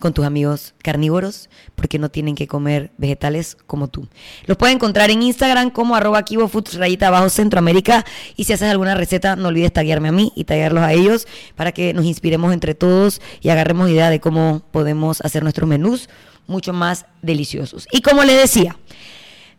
con 0.04 0.12
tus 0.12 0.26
amigos 0.26 0.74
carnívoros 0.82 1.48
porque 1.76 1.98
no 1.98 2.10
tienen 2.10 2.34
que 2.34 2.46
comer 2.46 2.90
vegetales 2.98 3.56
como 3.66 3.88
tú. 3.88 4.06
Los 4.44 4.58
puedes 4.58 4.74
encontrar 4.74 5.10
en 5.10 5.22
Instagram 5.22 5.70
como 5.70 5.96
arroba 5.96 6.22
Foods 6.26 6.74
rayita 6.74 7.06
abajo 7.08 7.30
Centroamérica 7.30 8.04
y 8.36 8.44
si 8.44 8.52
haces 8.52 8.70
alguna 8.70 8.94
receta 8.94 9.34
no 9.34 9.48
olvides 9.48 9.72
taguearme 9.72 10.08
a 10.08 10.12
mí 10.12 10.30
y 10.36 10.44
taguearlos 10.44 10.82
a 10.82 10.92
ellos 10.92 11.26
para 11.56 11.72
que 11.72 11.94
nos 11.94 12.04
inspiremos 12.04 12.52
entre 12.52 12.74
todos 12.74 13.22
y 13.40 13.48
agarremos 13.48 13.88
idea 13.88 14.10
de 14.10 14.20
cómo 14.20 14.62
podemos 14.72 15.22
hacer 15.22 15.42
nuestros 15.42 15.66
menús 15.66 16.10
mucho 16.46 16.74
más 16.74 17.06
deliciosos. 17.22 17.88
Y 17.90 18.02
como 18.02 18.24
les 18.24 18.38
decía, 18.38 18.76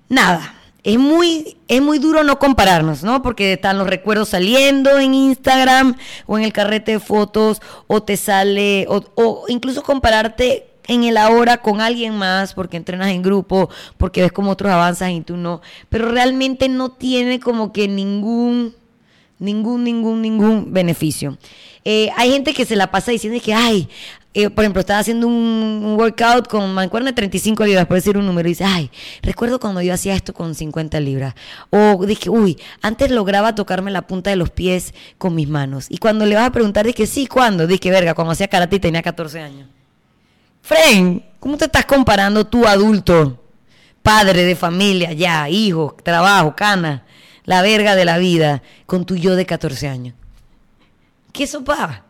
nada, 0.10 0.55
es 0.86 1.00
muy, 1.00 1.58
es 1.68 1.82
muy 1.82 1.98
duro 1.98 2.24
no 2.24 2.38
compararnos, 2.38 3.04
¿no? 3.04 3.24
Porque 3.24 3.54
están 3.54 3.80
los 3.80 3.88
recuerdos 3.88 4.30
saliendo 4.30 5.00
en 5.00 5.16
Instagram 5.16 5.98
o 6.28 6.38
en 6.38 6.44
el 6.44 6.54
carrete 6.54 6.94
de 6.94 7.00
fotos, 7.00 7.60
o 7.88 8.04
te 8.04 8.16
sale, 8.18 8.86
o, 8.88 9.46
incluso 9.48 9.82
compararte 9.82 10.68
en 10.88 11.04
el 11.04 11.18
ahora 11.18 11.58
con 11.58 11.82
alguien 11.82 12.16
más, 12.16 12.54
porque 12.54 12.78
entrenas 12.78 13.08
en 13.08 13.24
grupo, 13.24 13.68
porque 13.98 14.22
ves 14.22 14.32
cómo 14.32 14.52
otros 14.52 14.72
avanzan 14.72 15.10
y 15.10 15.22
tú 15.22 15.38
no. 15.38 15.62
Pero 15.90 16.12
realmente 16.12 16.70
no 16.70 16.92
tiene 16.92 17.40
como 17.40 17.74
que 17.74 17.88
ningún, 17.88 18.76
ningún, 19.40 19.84
ningún, 19.84 20.22
ningún 20.22 20.74
beneficio. 20.74 21.38
Eh, 21.84 22.10
hay 22.18 22.32
gente 22.32 22.54
que 22.54 22.66
se 22.66 22.76
la 22.76 22.90
pasa 22.90 23.12
diciendo 23.12 23.40
que, 23.44 23.54
ay, 23.54 23.88
eh, 24.34 24.50
por 24.50 24.66
ejemplo, 24.66 24.82
estaba 24.82 25.00
haciendo 25.00 25.28
un, 25.28 25.96
workout 25.98 26.48
con 26.50 26.74
mancuerna 26.74 27.12
de 27.12 27.16
35 27.16 27.64
libras, 27.66 27.86
por 27.86 27.96
decir 27.96 28.18
un 28.18 28.26
número, 28.26 28.50
y 28.50 28.52
dice, 28.52 28.66
ay, 28.66 28.92
recuerdo 29.22 29.62
cuando 29.62 29.82
yo 29.82 29.94
hacía 29.94 30.14
esto 30.14 30.34
con 30.34 30.56
50 30.56 31.00
libras. 31.00 31.36
O 31.70 32.06
dije, 32.06 32.30
uy, 32.30 32.58
antes 32.82 33.12
lograba 33.12 33.56
tocarme 33.56 33.92
la 33.92 34.02
punta 34.02 34.32
de 34.32 34.36
los 34.36 34.50
pies 34.50 34.94
con 35.18 35.36
mis 35.36 35.48
manos. 35.48 35.86
Y 35.90 36.00
cuando 36.00 36.26
le 36.26 36.36
vas 36.36 36.48
a 36.48 36.52
preguntar, 36.52 36.86
dije, 36.86 37.08
sí, 37.08 37.28
¿cuándo? 37.28 37.66
Dije, 37.66 37.90
verga, 37.92 38.14
cuando 38.14 38.34
hacía 38.34 38.50
karate 38.50 38.78
tenía 38.78 39.02
14 39.02 39.40
años. 39.40 39.70
Fren, 40.62 41.24
¿cómo 41.40 41.56
te 41.56 41.66
estás 41.66 41.86
comparando 41.86 42.46
tú, 42.46 42.68
adulto, 42.68 43.42
padre 44.02 44.44
de 44.44 44.56
familia, 44.56 45.14
ya, 45.14 45.48
hijo, 45.48 45.96
trabajo, 46.04 46.56
cana, 46.58 47.06
la 47.46 47.62
verga 47.62 47.96
de 47.96 48.06
la 48.06 48.18
vida, 48.18 48.62
con 48.86 49.06
tu 49.06 49.16
yo 49.16 49.36
de 49.36 49.46
14 49.46 49.88
años? 49.88 50.16
¿Qué 51.32 51.48
sopa? 51.48 52.06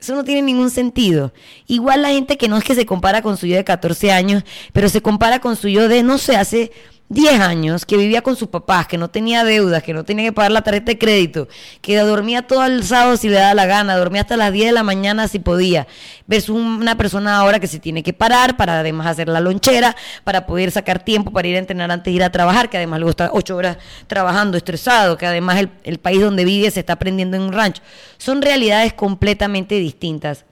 Eso 0.00 0.14
no 0.14 0.24
tiene 0.24 0.42
ningún 0.42 0.70
sentido. 0.70 1.32
Igual 1.66 2.02
la 2.02 2.10
gente 2.10 2.36
que 2.36 2.48
no 2.48 2.58
es 2.58 2.64
que 2.64 2.74
se 2.74 2.86
compara 2.86 3.22
con 3.22 3.36
su 3.36 3.46
yo 3.46 3.56
de 3.56 3.64
14 3.64 4.12
años, 4.12 4.44
pero 4.72 4.88
se 4.88 5.00
compara 5.00 5.40
con 5.40 5.56
su 5.56 5.68
yo 5.68 5.88
de, 5.88 6.02
no 6.02 6.18
sé, 6.18 6.36
hace 6.36 6.70
10 7.08 7.40
años, 7.40 7.86
que 7.86 7.96
vivía 7.96 8.20
con 8.20 8.34
sus 8.34 8.48
papás, 8.48 8.88
que 8.88 8.98
no 8.98 9.08
tenía 9.08 9.44
deudas, 9.44 9.82
que 9.84 9.94
no 9.94 10.04
tenía 10.04 10.24
que 10.24 10.32
pagar 10.32 10.50
la 10.50 10.62
tarjeta 10.62 10.86
de 10.86 10.98
crédito, 10.98 11.46
que 11.80 11.96
dormía 11.98 12.42
todo 12.42 12.64
el 12.64 12.82
sábado 12.82 13.16
si 13.16 13.28
le 13.28 13.36
daba 13.36 13.54
la 13.54 13.66
gana, 13.66 13.96
dormía 13.96 14.22
hasta 14.22 14.36
las 14.36 14.52
10 14.52 14.66
de 14.66 14.72
la 14.72 14.82
mañana 14.82 15.28
si 15.28 15.38
podía, 15.38 15.86
versus 16.26 16.56
una 16.56 16.96
persona 16.96 17.36
ahora 17.36 17.60
que 17.60 17.68
se 17.68 17.78
tiene 17.78 18.02
que 18.02 18.12
parar 18.12 18.56
para 18.56 18.80
además 18.80 19.06
hacer 19.06 19.28
la 19.28 19.40
lonchera, 19.40 19.94
para 20.24 20.46
poder 20.46 20.72
sacar 20.72 21.04
tiempo 21.04 21.30
para 21.30 21.46
ir 21.46 21.54
a 21.54 21.60
entrenar 21.60 21.92
antes 21.92 22.10
de 22.10 22.16
ir 22.16 22.24
a 22.24 22.32
trabajar, 22.32 22.68
que 22.70 22.76
además 22.76 22.98
luego 22.98 23.10
está 23.10 23.30
8 23.32 23.56
horas 23.56 23.78
trabajando 24.08 24.56
estresado, 24.56 25.16
que 25.16 25.26
además 25.26 25.58
el, 25.58 25.70
el 25.84 25.98
país 25.98 26.20
donde 26.20 26.44
vive 26.44 26.72
se 26.72 26.80
está 26.80 26.94
aprendiendo 26.94 27.36
en 27.36 27.44
un 27.44 27.52
rancho. 27.52 27.82
Son 28.18 28.42
realidades 28.42 28.94
completamente 28.94 29.76
distintas. 29.76 30.44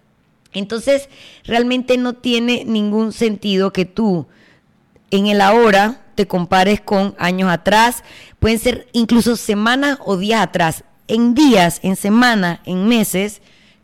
Entonces, 0.52 1.08
realmente 1.42 1.98
no 1.98 2.12
tiene 2.12 2.64
ningún 2.64 3.12
sentido 3.12 3.72
que 3.72 3.86
tú 3.86 4.28
en 5.14 5.28
el 5.28 5.40
ahora 5.40 6.00
te 6.14 6.26
compares 6.26 6.80
con 6.80 7.14
años 7.18 7.50
atrás, 7.50 8.02
pueden 8.38 8.58
ser 8.58 8.88
incluso 8.92 9.36
semanas 9.36 9.98
o 10.04 10.16
días 10.16 10.42
atrás. 10.42 10.84
En 11.06 11.34
días, 11.34 11.80
en 11.82 11.96
semanas, 11.96 12.60
en 12.64 12.88
meses, 12.88 13.42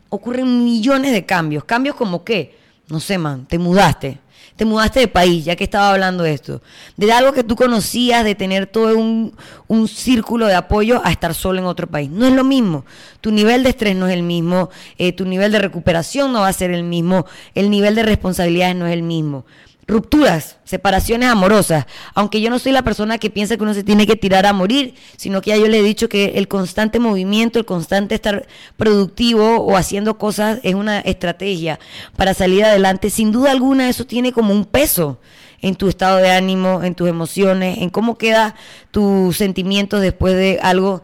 ocurren 0.08 0.64
millones 0.64 1.12
de 1.12 1.26
cambios. 1.26 1.64
Cambios 1.64 1.94
como 1.96 2.24
qué? 2.24 2.58
No 2.88 2.98
sé, 2.98 3.18
man, 3.18 3.46
te 3.46 3.58
mudaste. 3.58 4.18
Te 4.56 4.64
mudaste 4.64 5.00
de 5.00 5.08
país, 5.08 5.44
ya 5.44 5.56
que 5.56 5.64
estaba 5.64 5.90
hablando 5.90 6.22
de 6.22 6.34
esto. 6.34 6.60
De 6.96 7.10
algo 7.12 7.32
que 7.32 7.44
tú 7.44 7.56
conocías, 7.56 8.24
de 8.24 8.34
tener 8.34 8.66
todo 8.66 8.98
un, 8.98 9.34
un 9.68 9.88
círculo 9.88 10.46
de 10.46 10.54
apoyo 10.54 11.00
a 11.04 11.10
estar 11.10 11.34
solo 11.34 11.60
en 11.60 11.64
otro 11.64 11.86
país. 11.86 12.10
No 12.10 12.26
es 12.26 12.34
lo 12.34 12.44
mismo. 12.44 12.84
Tu 13.20 13.30
nivel 13.30 13.62
de 13.62 13.70
estrés 13.70 13.96
no 13.96 14.06
es 14.06 14.14
el 14.14 14.22
mismo, 14.22 14.68
eh, 14.98 15.12
tu 15.12 15.24
nivel 15.24 15.52
de 15.52 15.60
recuperación 15.60 16.32
no 16.32 16.40
va 16.40 16.48
a 16.48 16.52
ser 16.52 16.72
el 16.72 16.84
mismo, 16.84 17.26
el 17.54 17.70
nivel 17.70 17.94
de 17.94 18.02
responsabilidades 18.02 18.76
no 18.76 18.86
es 18.86 18.92
el 18.92 19.02
mismo 19.02 19.44
rupturas, 19.90 20.56
separaciones 20.64 21.28
amorosas. 21.28 21.86
Aunque 22.14 22.40
yo 22.40 22.48
no 22.48 22.58
soy 22.58 22.72
la 22.72 22.82
persona 22.82 23.18
que 23.18 23.30
piensa 23.30 23.56
que 23.56 23.62
uno 23.62 23.74
se 23.74 23.84
tiene 23.84 24.06
que 24.06 24.16
tirar 24.16 24.46
a 24.46 24.52
morir, 24.52 24.94
sino 25.16 25.42
que 25.42 25.50
ya 25.50 25.56
yo 25.56 25.68
le 25.68 25.80
he 25.80 25.82
dicho 25.82 26.08
que 26.08 26.32
el 26.36 26.48
constante 26.48 26.98
movimiento, 26.98 27.58
el 27.58 27.64
constante 27.64 28.14
estar 28.14 28.46
productivo 28.76 29.58
o 29.58 29.76
haciendo 29.76 30.16
cosas 30.18 30.60
es 30.62 30.74
una 30.74 31.00
estrategia 31.00 31.78
para 32.16 32.34
salir 32.34 32.64
adelante. 32.64 33.10
Sin 33.10 33.32
duda 33.32 33.50
alguna 33.50 33.88
eso 33.88 34.06
tiene 34.06 34.32
como 34.32 34.54
un 34.54 34.64
peso 34.64 35.18
en 35.62 35.74
tu 35.74 35.88
estado 35.88 36.18
de 36.18 36.30
ánimo, 36.30 36.82
en 36.82 36.94
tus 36.94 37.08
emociones, 37.08 37.78
en 37.78 37.90
cómo 37.90 38.16
queda 38.16 38.54
tus 38.90 39.36
sentimientos 39.36 40.00
después 40.00 40.34
de 40.34 40.58
algo 40.62 41.02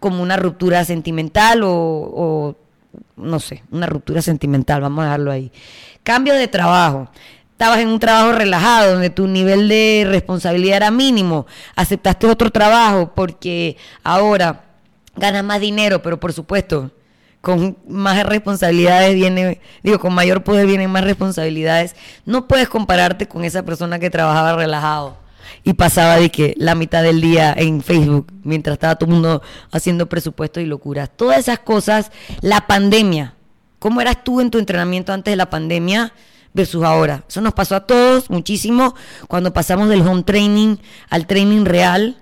como 0.00 0.22
una 0.22 0.36
ruptura 0.36 0.84
sentimental 0.84 1.62
o, 1.62 1.70
o 1.72 2.56
no 3.16 3.40
sé, 3.40 3.62
una 3.70 3.86
ruptura 3.86 4.22
sentimental, 4.22 4.80
vamos 4.80 5.02
a 5.02 5.04
dejarlo 5.06 5.30
ahí. 5.30 5.52
Cambio 6.02 6.34
de 6.34 6.48
trabajo 6.48 7.08
estabas 7.54 7.78
en 7.78 7.88
un 7.88 8.00
trabajo 8.00 8.32
relajado, 8.32 8.94
donde 8.94 9.10
tu 9.10 9.28
nivel 9.28 9.68
de 9.68 10.04
responsabilidad 10.08 10.78
era 10.78 10.90
mínimo, 10.90 11.46
aceptaste 11.76 12.26
otro 12.26 12.50
trabajo 12.50 13.12
porque 13.14 13.76
ahora 14.02 14.64
ganas 15.14 15.44
más 15.44 15.60
dinero, 15.60 16.02
pero 16.02 16.18
por 16.18 16.32
supuesto, 16.32 16.90
con 17.40 17.78
más 17.86 18.20
responsabilidades 18.26 19.14
viene, 19.14 19.60
digo, 19.84 20.00
con 20.00 20.12
mayor 20.12 20.42
poder 20.42 20.66
vienen 20.66 20.90
más 20.90 21.04
responsabilidades. 21.04 21.94
No 22.24 22.48
puedes 22.48 22.68
compararte 22.68 23.28
con 23.28 23.44
esa 23.44 23.62
persona 23.62 24.00
que 24.00 24.10
trabajaba 24.10 24.56
relajado 24.56 25.16
y 25.62 25.74
pasaba 25.74 26.16
de 26.16 26.30
que 26.30 26.54
la 26.56 26.74
mitad 26.74 27.04
del 27.04 27.20
día 27.20 27.54
en 27.56 27.82
Facebook, 27.82 28.32
mientras 28.42 28.74
estaba 28.74 28.96
todo 28.96 29.10
el 29.10 29.14
mundo 29.14 29.42
haciendo 29.70 30.08
presupuestos 30.08 30.60
y 30.60 30.66
locuras. 30.66 31.08
Todas 31.14 31.38
esas 31.38 31.60
cosas, 31.60 32.10
la 32.40 32.66
pandemia. 32.66 33.34
¿Cómo 33.78 34.00
eras 34.00 34.24
tú 34.24 34.40
en 34.40 34.50
tu 34.50 34.58
entrenamiento 34.58 35.12
antes 35.12 35.30
de 35.30 35.36
la 35.36 35.50
pandemia? 35.50 36.12
Versus 36.54 36.82
ahora. 36.82 37.24
Eso 37.28 37.42
nos 37.42 37.52
pasó 37.52 37.76
a 37.76 37.86
todos 37.86 38.30
muchísimo 38.30 38.94
cuando 39.28 39.52
pasamos 39.52 39.88
del 39.90 40.00
home 40.00 40.22
training 40.22 40.76
al 41.10 41.26
training 41.26 41.64
real 41.66 42.16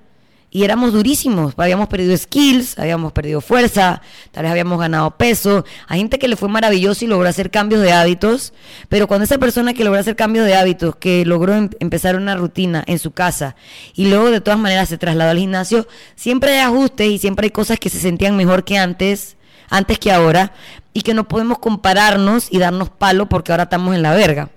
y 0.54 0.64
éramos 0.64 0.92
durísimos. 0.92 1.54
Habíamos 1.56 1.88
perdido 1.88 2.16
skills, 2.16 2.78
habíamos 2.78 3.12
perdido 3.12 3.40
fuerza, 3.40 4.02
tal 4.32 4.42
vez 4.42 4.50
habíamos 4.52 4.78
ganado 4.78 5.16
peso. 5.16 5.64
Hay 5.88 5.98
gente 5.98 6.18
que 6.18 6.28
le 6.28 6.36
fue 6.36 6.48
maravilloso 6.50 7.04
y 7.04 7.08
logró 7.08 7.26
hacer 7.26 7.50
cambios 7.50 7.80
de 7.80 7.92
hábitos, 7.92 8.52
pero 8.90 9.08
cuando 9.08 9.24
esa 9.24 9.38
persona 9.38 9.72
que 9.72 9.82
logró 9.82 9.98
hacer 9.98 10.14
cambios 10.14 10.44
de 10.44 10.54
hábitos, 10.54 10.96
que 10.96 11.24
logró 11.24 11.54
em- 11.54 11.70
empezar 11.80 12.16
una 12.16 12.34
rutina 12.36 12.84
en 12.86 12.98
su 12.98 13.12
casa 13.12 13.56
y 13.94 14.08
luego 14.08 14.30
de 14.30 14.42
todas 14.42 14.60
maneras 14.60 14.90
se 14.90 14.98
trasladó 14.98 15.30
al 15.30 15.38
gimnasio, 15.38 15.86
siempre 16.16 16.52
hay 16.52 16.58
ajustes 16.60 17.08
y 17.08 17.18
siempre 17.18 17.46
hay 17.46 17.50
cosas 17.50 17.78
que 17.78 17.88
se 17.88 17.98
sentían 17.98 18.36
mejor 18.36 18.64
que 18.64 18.76
antes 18.76 19.36
antes 19.72 19.98
que 19.98 20.12
ahora 20.12 20.52
y 20.92 21.02
que 21.02 21.14
no 21.14 21.28
podemos 21.28 21.58
compararnos 21.58 22.48
y 22.50 22.58
darnos 22.58 22.90
palo 22.90 23.28
porque 23.28 23.52
ahora 23.52 23.64
estamos 23.64 23.94
en 23.94 24.02
la 24.02 24.14
verga. 24.14 24.50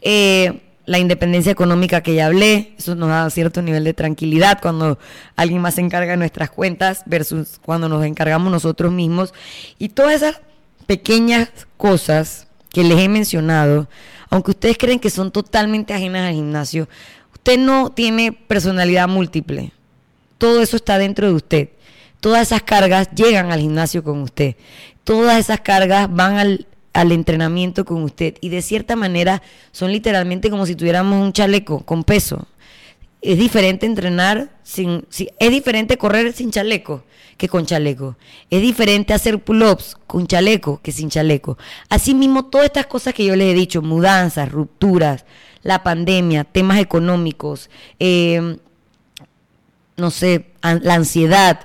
Eh, 0.00 0.62
la 0.86 0.98
independencia 0.98 1.52
económica 1.52 2.02
que 2.02 2.14
ya 2.14 2.26
hablé, 2.26 2.72
eso 2.78 2.94
nos 2.94 3.10
da 3.10 3.28
cierto 3.28 3.60
nivel 3.60 3.84
de 3.84 3.92
tranquilidad 3.92 4.58
cuando 4.62 4.98
alguien 5.36 5.60
más 5.60 5.74
se 5.74 5.82
encarga 5.82 6.12
de 6.12 6.16
nuestras 6.16 6.50
cuentas 6.50 7.02
versus 7.04 7.60
cuando 7.62 7.90
nos 7.90 8.06
encargamos 8.06 8.50
nosotros 8.50 8.90
mismos. 8.90 9.34
Y 9.78 9.90
todas 9.90 10.14
esas 10.14 10.40
pequeñas 10.86 11.50
cosas 11.76 12.46
que 12.70 12.84
les 12.84 12.98
he 12.98 13.08
mencionado, 13.08 13.86
aunque 14.30 14.52
ustedes 14.52 14.78
creen 14.78 14.98
que 14.98 15.10
son 15.10 15.30
totalmente 15.30 15.92
ajenas 15.92 16.28
al 16.28 16.34
gimnasio, 16.34 16.88
usted 17.34 17.58
no 17.58 17.90
tiene 17.90 18.32
personalidad 18.32 19.08
múltiple. 19.08 19.72
Todo 20.38 20.62
eso 20.62 20.76
está 20.76 20.96
dentro 20.96 21.26
de 21.26 21.34
usted 21.34 21.68
todas 22.20 22.48
esas 22.48 22.62
cargas 22.62 23.10
llegan 23.14 23.52
al 23.52 23.60
gimnasio 23.60 24.02
con 24.02 24.22
usted. 24.22 24.56
Todas 25.04 25.38
esas 25.38 25.60
cargas 25.60 26.08
van 26.12 26.36
al, 26.36 26.66
entrenamiento 27.12 27.84
con 27.84 28.02
usted. 28.02 28.34
Y 28.40 28.48
de 28.48 28.62
cierta 28.62 28.96
manera 28.96 29.42
son 29.72 29.92
literalmente 29.92 30.50
como 30.50 30.66
si 30.66 30.74
tuviéramos 30.74 31.22
un 31.22 31.32
chaleco 31.32 31.80
con 31.80 32.04
peso. 32.04 32.48
Es 33.22 33.38
diferente 33.38 33.86
entrenar 33.86 34.50
sin, 34.62 35.04
es 35.10 35.50
diferente 35.50 35.96
correr 35.96 36.32
sin 36.32 36.50
chaleco 36.50 37.04
que 37.36 37.48
con 37.48 37.66
chaleco. 37.66 38.16
Es 38.50 38.60
diferente 38.60 39.14
hacer 39.14 39.38
pull-ups 39.38 39.96
con 40.06 40.26
chaleco 40.26 40.80
que 40.82 40.92
sin 40.92 41.08
chaleco. 41.08 41.56
Asimismo, 41.88 42.46
todas 42.46 42.66
estas 42.66 42.86
cosas 42.86 43.14
que 43.14 43.24
yo 43.24 43.36
les 43.36 43.52
he 43.52 43.54
dicho, 43.54 43.80
mudanzas, 43.80 44.50
rupturas, 44.50 45.24
la 45.62 45.82
pandemia, 45.82 46.44
temas 46.44 46.80
económicos, 46.80 47.70
eh, 48.00 48.58
no 49.96 50.10
sé, 50.10 50.46
la 50.62 50.94
ansiedad, 50.94 51.60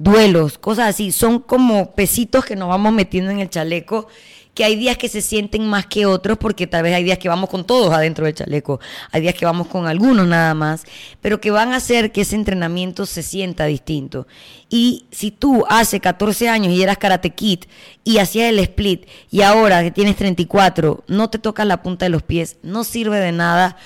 duelos, 0.00 0.58
cosas 0.58 0.88
así. 0.88 1.12
Son 1.12 1.38
como 1.38 1.92
pesitos 1.92 2.44
que 2.44 2.56
nos 2.56 2.68
vamos 2.68 2.92
metiendo 2.92 3.30
en 3.30 3.38
el 3.38 3.50
chaleco, 3.50 4.08
que 4.54 4.64
hay 4.64 4.74
días 4.74 4.96
que 4.96 5.08
se 5.08 5.20
sienten 5.20 5.68
más 5.68 5.86
que 5.86 6.06
otros, 6.06 6.38
porque 6.38 6.66
tal 6.66 6.82
vez 6.82 6.94
hay 6.94 7.04
días 7.04 7.18
que 7.18 7.28
vamos 7.28 7.50
con 7.50 7.64
todos 7.64 7.92
adentro 7.92 8.24
del 8.24 8.34
chaleco, 8.34 8.80
hay 9.12 9.20
días 9.20 9.34
que 9.34 9.44
vamos 9.44 9.68
con 9.68 9.86
algunos 9.86 10.26
nada 10.26 10.54
más, 10.54 10.84
pero 11.20 11.40
que 11.40 11.50
van 11.50 11.72
a 11.72 11.76
hacer 11.76 12.10
que 12.12 12.22
ese 12.22 12.34
entrenamiento 12.34 13.06
se 13.06 13.22
sienta 13.22 13.66
distinto. 13.66 14.26
Y 14.70 15.04
si 15.12 15.30
tú 15.30 15.64
hace 15.68 16.00
14 16.00 16.48
años 16.48 16.72
y 16.72 16.82
eras 16.82 16.98
karate 16.98 17.30
kid 17.30 17.60
y 18.02 18.18
hacías 18.18 18.48
el 18.48 18.58
split 18.58 19.06
y 19.30 19.42
ahora 19.42 19.82
que 19.82 19.90
tienes 19.90 20.16
34 20.16 21.04
no 21.06 21.30
te 21.30 21.38
tocas 21.38 21.66
la 21.66 21.82
punta 21.82 22.06
de 22.06 22.10
los 22.10 22.22
pies, 22.22 22.56
no 22.62 22.84
sirve 22.84 23.20
de 23.20 23.32
nada 23.32 23.76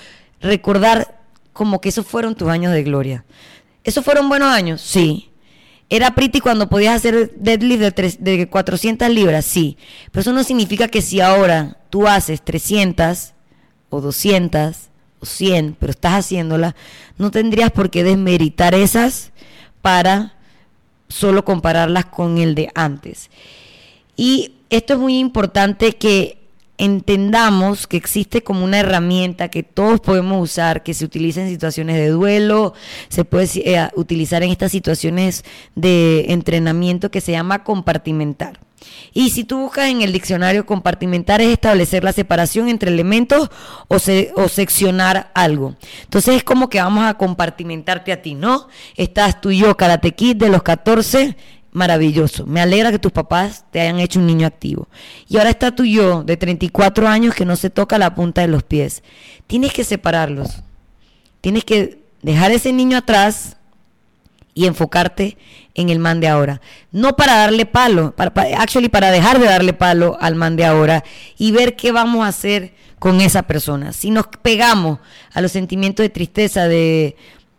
recordar 0.41 1.21
como 1.53 1.81
que 1.81 1.89
esos 1.89 2.07
fueron 2.07 2.37
tus 2.37 2.49
años 2.49 2.73
de 2.73 2.85
gloria. 2.85 3.25
¿Esos 3.83 4.05
fueron 4.05 4.29
buenos 4.29 4.49
años? 4.49 4.81
Sí. 4.81 5.34
¿Era 5.91 6.15
pretty 6.15 6.41
cuando 6.41 6.69
podías 6.69 6.97
hacer 6.97 7.33
deadlift 7.37 7.97
de, 7.97 8.37
de 8.37 8.49
400 8.49 9.09
libras? 9.11 9.45
Sí. 9.45 9.77
Pero 10.11 10.23
eso 10.23 10.33
no 10.33 10.43
significa 10.43 10.89
que 10.89 11.03
si 11.03 11.21
ahora 11.21 11.79
tú 11.91 12.09
haces 12.09 12.43
300 12.43 13.33
o 13.91 14.01
200 14.01 14.77
o 15.21 15.27
100, 15.27 15.77
pero 15.79 15.91
estás 15.91 16.25
haciéndola, 16.25 16.75
no 17.19 17.31
tendrías 17.31 17.71
por 17.71 17.91
qué 17.91 18.03
desmeritar 18.03 18.75
esas 18.75 19.33
para 19.83 20.35
solo 21.09 21.45
compararlas 21.45 22.07
con 22.07 22.39
el 22.39 22.55
de 22.55 22.71
antes. 22.75 23.31
Y 24.17 24.55
esto 24.71 24.95
es 24.95 24.99
muy 24.99 25.19
importante 25.19 25.93
que 25.93 26.44
entendamos 26.79 27.87
que 27.87 27.97
existe 27.97 28.43
como 28.43 28.65
una 28.65 28.81
herramienta 28.81 29.49
que 29.49 29.63
todos 29.63 30.01
podemos 30.01 30.43
usar, 30.43 30.83
que 30.83 30.95
se 30.95 31.05
utiliza 31.05 31.43
en 31.43 31.49
situaciones 31.49 31.97
de 31.97 32.09
duelo, 32.09 32.75
se 33.09 33.25
puede 33.25 33.49
eh, 33.55 33.89
utilizar 33.95 34.43
en 34.43 34.51
estas 34.51 34.73
situaciones 34.73 35.45
de 35.75 36.27
entrenamiento 36.29 37.11
que 37.11 37.21
se 37.21 37.33
llama 37.33 37.65
compartimentar. 37.65 38.61
Y 39.13 39.31
si 39.31 39.45
tú 39.45 39.59
buscas 39.61 39.89
en 39.89 40.03
el 40.03 40.13
diccionario 40.13 40.67
compartimentar 40.67 41.41
es 41.41 41.49
establecer 41.49 42.05
la 42.05 42.13
separación 42.13 42.69
entre 42.69 42.91
elementos 42.91 43.51
o, 43.89 43.97
o, 43.97 44.49
seccionar 44.49 45.31
algo. 45.35 45.77
Entonces 46.03 46.37
es 46.37 46.45
como 46.45 46.69
que 46.69 46.81
vamos 46.81 47.05
a 47.05 47.15
compartimentarte 47.15 48.13
a 48.13 48.21
ti, 48.21 48.35
¿no? 48.35 48.69
Estás 48.97 49.41
tú 49.41 49.51
y 49.51 49.59
yo, 49.59 49.77
Karate 49.77 50.15
de 50.35 50.49
los 50.49 50.63
14 50.63 51.37
maravilloso. 51.75 52.47
Me 52.47 52.63
alegra 52.63 52.91
que 52.93 52.99
tus 52.99 53.13
papás 53.13 53.67
te 53.71 53.81
hayan 53.81 53.99
hecho 53.99 54.21
un 54.21 54.27
niño 54.27 54.47
activo. 54.47 54.89
Y 55.29 55.37
ahora 55.37 55.51
está 55.51 55.75
tu 55.75 55.85
yo 55.85 56.23
de 56.23 56.39
34 56.39 57.07
años 57.07 57.35
que 57.35 57.45
no 57.45 57.57
se 57.57 57.69
toca 57.69 57.99
la 57.99 58.15
punta 58.15 58.41
de 58.41 58.49
los 58.49 58.63
pies. 58.63 59.03
Tienes 59.47 59.73
que 59.73 59.85
separarlos. 59.85 60.63
Tienes 61.43 61.65
que 61.65 61.99
dejar 62.23 62.53
ese 62.53 62.73
niño 62.73 62.97
atrás 62.97 63.57
y 64.55 64.67
enfocarte 64.67 65.37
en 65.75 65.91
el 65.91 65.99
man 65.99 66.21
de 66.21 66.29
ahora. 66.29 66.61
No 66.93 67.17
para 67.17 67.37
darle 67.37 67.67
palo, 67.67 68.15
para, 68.15 68.33
actually 68.57 68.89
para 68.89 69.11
dejar 69.11 69.41
de 69.41 69.47
darle 69.47 69.73
palo 69.73 70.17
al 70.21 70.37
man 70.37 70.55
de 70.55 70.65
ahora 70.65 71.03
y 71.37 71.51
ver 71.51 71.75
qué 71.75 71.91
vamos 71.91 72.25
a 72.25 72.29
hacer 72.29 72.73
con 73.01 73.21
esa 73.21 73.43
persona. 73.43 73.93
Si 73.93 74.11
nos 74.11 74.29
pegamos 74.29 75.01
a 75.33 75.41
los 75.41 75.51
sentimientos 75.51 76.05
de 76.05 76.11
tristeza, 76.11 76.69
de, 76.69 77.17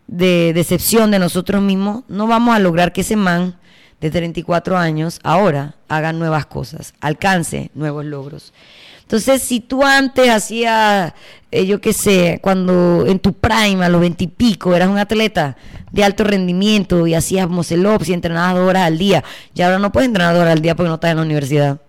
de 0.07 0.53
decepción 0.53 1.11
de 1.11 1.19
nosotros 1.19 1.61
mismos, 1.61 2.05
no 2.07 2.27
vamos 2.27 2.55
a 2.55 2.59
lograr 2.59 2.93
que 2.93 3.01
ese 3.01 3.17
man 3.17 3.57
de 4.05 4.11
34 4.11 4.77
años 4.77 5.19
ahora 5.23 5.73
haga 5.87 6.13
nuevas 6.13 6.45
cosas, 6.45 6.93
alcance 7.01 7.71
nuevos 7.73 8.05
logros. 8.05 8.53
Entonces, 9.01 9.41
si 9.41 9.61
tú 9.61 9.83
antes 9.83 10.29
hacías, 10.29 11.13
eh, 11.51 11.65
yo 11.65 11.81
qué 11.81 11.91
sé, 11.91 12.39
cuando 12.39 13.05
en 13.07 13.17
tu 13.17 13.33
prime, 13.33 13.83
a 13.83 13.89
los 13.89 14.01
veintipico, 14.01 14.75
eras 14.75 14.89
un 14.89 14.99
atleta 14.99 15.57
de 15.91 16.03
alto 16.03 16.23
rendimiento 16.23 17.07
y 17.07 17.15
hacías 17.15 17.49
muscle 17.49 17.97
y 18.05 18.13
entrenabas 18.13 18.53
dos 18.53 18.69
horas 18.69 18.83
al 18.83 18.99
día, 18.99 19.23
y 19.55 19.61
ahora 19.63 19.79
no 19.79 19.91
puedes 19.91 20.07
entrenar 20.07 20.33
dos 20.33 20.41
horas 20.41 20.53
al 20.53 20.61
día 20.61 20.75
porque 20.75 20.89
no 20.89 20.95
estás 20.95 21.11
en 21.11 21.17
la 21.17 21.23
universidad. 21.23 21.81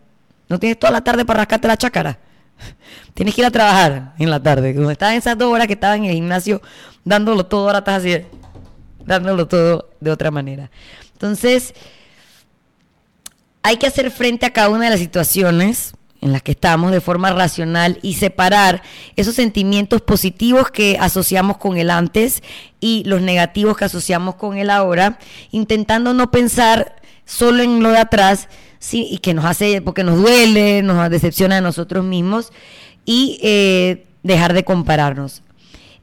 No 0.48 0.58
tienes 0.58 0.78
toda 0.78 0.92
la 0.92 1.04
tarde 1.04 1.26
para 1.26 1.38
rascarte 1.38 1.68
la 1.68 1.76
chácara. 1.76 2.18
Tienes 3.14 3.34
que 3.34 3.42
ir 3.42 3.46
a 3.46 3.50
trabajar 3.50 4.14
en 4.18 4.30
la 4.30 4.42
tarde. 4.42 4.72
Cuando 4.72 4.90
estás 4.90 5.12
en 5.12 5.18
esas 5.18 5.36
dos 5.36 5.52
horas 5.52 5.66
que 5.66 5.74
estabas 5.74 5.98
en 5.98 6.04
el 6.04 6.14
gimnasio 6.14 6.62
dándolo 7.04 7.44
todo, 7.44 7.66
ahora 7.66 7.80
estás 7.80 7.98
así, 7.98 8.24
dándolo 9.04 9.48
todo 9.48 9.90
de 10.00 10.10
otra 10.10 10.30
manera. 10.30 10.70
Entonces, 11.16 11.72
hay 13.66 13.78
que 13.78 13.88
hacer 13.88 14.12
frente 14.12 14.46
a 14.46 14.52
cada 14.52 14.68
una 14.68 14.84
de 14.84 14.90
las 14.90 15.00
situaciones 15.00 15.94
en 16.20 16.32
las 16.32 16.40
que 16.40 16.52
estamos 16.52 16.92
de 16.92 17.00
forma 17.00 17.32
racional 17.32 17.98
y 18.00 18.14
separar 18.14 18.80
esos 19.16 19.34
sentimientos 19.34 20.02
positivos 20.02 20.70
que 20.70 20.96
asociamos 21.00 21.56
con 21.56 21.76
el 21.76 21.90
antes 21.90 22.44
y 22.78 23.02
los 23.06 23.22
negativos 23.22 23.76
que 23.76 23.86
asociamos 23.86 24.36
con 24.36 24.56
el 24.56 24.70
ahora, 24.70 25.18
intentando 25.50 26.14
no 26.14 26.30
pensar 26.30 26.94
solo 27.24 27.64
en 27.64 27.82
lo 27.82 27.90
de 27.90 27.98
atrás 27.98 28.48
y 28.92 29.18
que 29.18 29.34
nos 29.34 29.44
hace, 29.44 29.82
porque 29.82 30.04
nos 30.04 30.16
duele, 30.18 30.82
nos 30.84 31.10
decepciona 31.10 31.56
a 31.56 31.60
nosotros 31.60 32.04
mismos 32.04 32.52
y 33.04 33.40
eh, 33.42 34.06
dejar 34.22 34.52
de 34.52 34.62
compararnos. 34.62 35.42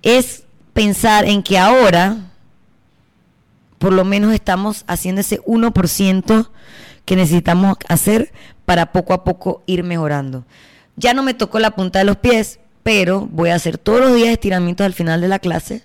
Es 0.01 0.43
pensar 0.73 1.23
en 1.23 1.41
que 1.41 1.57
ahora 1.57 2.17
por 3.77 3.93
lo 3.93 4.03
menos 4.03 4.33
estamos 4.33 4.83
haciendo 4.85 5.21
ese 5.21 5.41
1% 5.43 6.49
que 7.05 7.15
necesitamos 7.15 7.77
hacer 7.87 8.31
para 8.65 8.91
poco 8.91 9.13
a 9.13 9.23
poco 9.23 9.63
ir 9.65 9.83
mejorando. 9.83 10.45
Ya 10.95 11.13
no 11.13 11.23
me 11.23 11.33
tocó 11.33 11.59
la 11.59 11.71
punta 11.71 11.99
de 11.99 12.05
los 12.05 12.17
pies, 12.17 12.59
pero 12.83 13.27
voy 13.31 13.49
a 13.49 13.55
hacer 13.55 13.77
todos 13.77 13.99
los 13.99 14.15
días 14.15 14.29
estiramientos 14.29 14.85
al 14.85 14.93
final 14.93 15.21
de 15.21 15.27
la 15.27 15.39
clase 15.39 15.83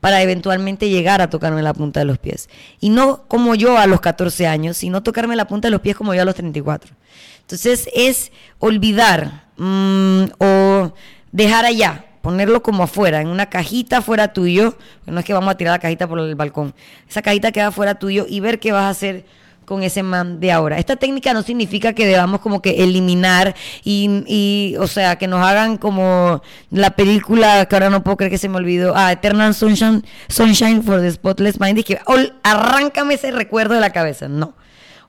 para 0.00 0.20
eventualmente 0.20 0.90
llegar 0.90 1.22
a 1.22 1.30
tocarme 1.30 1.62
la 1.62 1.72
punta 1.72 2.00
de 2.00 2.06
los 2.06 2.18
pies. 2.18 2.50
Y 2.78 2.90
no 2.90 3.24
como 3.26 3.54
yo 3.54 3.78
a 3.78 3.86
los 3.86 4.02
14 4.02 4.46
años, 4.46 4.76
sino 4.76 5.02
tocarme 5.02 5.34
la 5.34 5.46
punta 5.46 5.68
de 5.68 5.72
los 5.72 5.80
pies 5.80 5.96
como 5.96 6.14
yo 6.14 6.22
a 6.22 6.26
los 6.26 6.34
34. 6.34 6.94
Entonces 7.40 7.88
es 7.94 8.30
olvidar 8.58 9.46
mm, 9.56 10.24
o 10.38 10.92
dejar 11.32 11.64
allá, 11.64 12.04
ponerlo 12.20 12.62
como 12.62 12.82
afuera, 12.82 13.20
en 13.20 13.28
una 13.28 13.46
cajita 13.46 14.02
fuera 14.02 14.32
tuyo, 14.32 14.76
no 15.06 15.18
es 15.18 15.24
que 15.24 15.32
vamos 15.32 15.50
a 15.50 15.56
tirar 15.56 15.72
la 15.72 15.78
cajita 15.78 16.06
por 16.06 16.18
el 16.18 16.34
balcón, 16.34 16.74
esa 17.08 17.22
cajita 17.22 17.52
queda 17.52 17.70
fuera 17.70 17.96
tuyo 17.96 18.26
y 18.28 18.40
ver 18.40 18.60
qué 18.60 18.72
vas 18.72 18.84
a 18.84 18.88
hacer 18.90 19.24
con 19.64 19.82
ese 19.82 20.02
man 20.02 20.40
de 20.40 20.52
ahora. 20.52 20.78
Esta 20.78 20.96
técnica 20.96 21.32
no 21.32 21.42
significa 21.42 21.92
que 21.92 22.06
debamos 22.06 22.40
como 22.40 22.60
que 22.62 22.82
eliminar 22.82 23.54
y, 23.84 24.74
o 24.78 24.86
sea, 24.86 25.16
que 25.16 25.26
nos 25.26 25.44
hagan 25.44 25.76
como 25.76 26.42
la 26.70 26.90
película 26.90 27.66
que 27.66 27.76
ahora 27.76 27.90
no 27.90 28.02
puedo 28.02 28.16
creer 28.16 28.30
que 28.30 28.38
se 28.38 28.48
me 28.48 28.56
olvidó, 28.56 28.94
ah, 28.96 29.12
Eternal 29.12 29.54
Sunshine, 29.54 30.04
Sunshine 30.28 30.82
for 30.82 31.00
the 31.00 31.10
Spotless 31.10 31.60
Mind, 31.60 31.78
y 31.78 31.84
que 31.84 32.00
arráncame 32.42 33.14
ese 33.14 33.30
recuerdo 33.30 33.74
de 33.74 33.80
la 33.80 33.90
cabeza. 33.90 34.28
No. 34.28 34.54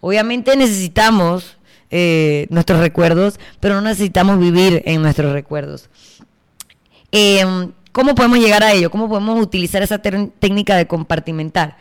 Obviamente 0.01 0.55
necesitamos 0.55 1.57
eh, 1.89 2.47
nuestros 2.49 2.79
recuerdos, 2.79 3.39
pero 3.59 3.75
no 3.75 3.81
necesitamos 3.81 4.39
vivir 4.39 4.83
en 4.85 5.01
nuestros 5.01 5.33
recuerdos. 5.33 5.89
Em, 7.11 7.71
¿Cómo 7.91 8.13
podemos 8.13 8.39
llegar 8.39 8.61
a 8.61 8.73
ello? 8.73 8.91
¿Cómo 8.91 9.07
podemos 9.07 9.41
utilizar 9.41 9.81
esa 9.81 9.99
técnica 9.99 10.75
de 10.75 10.85
compartimentar? 10.85 11.77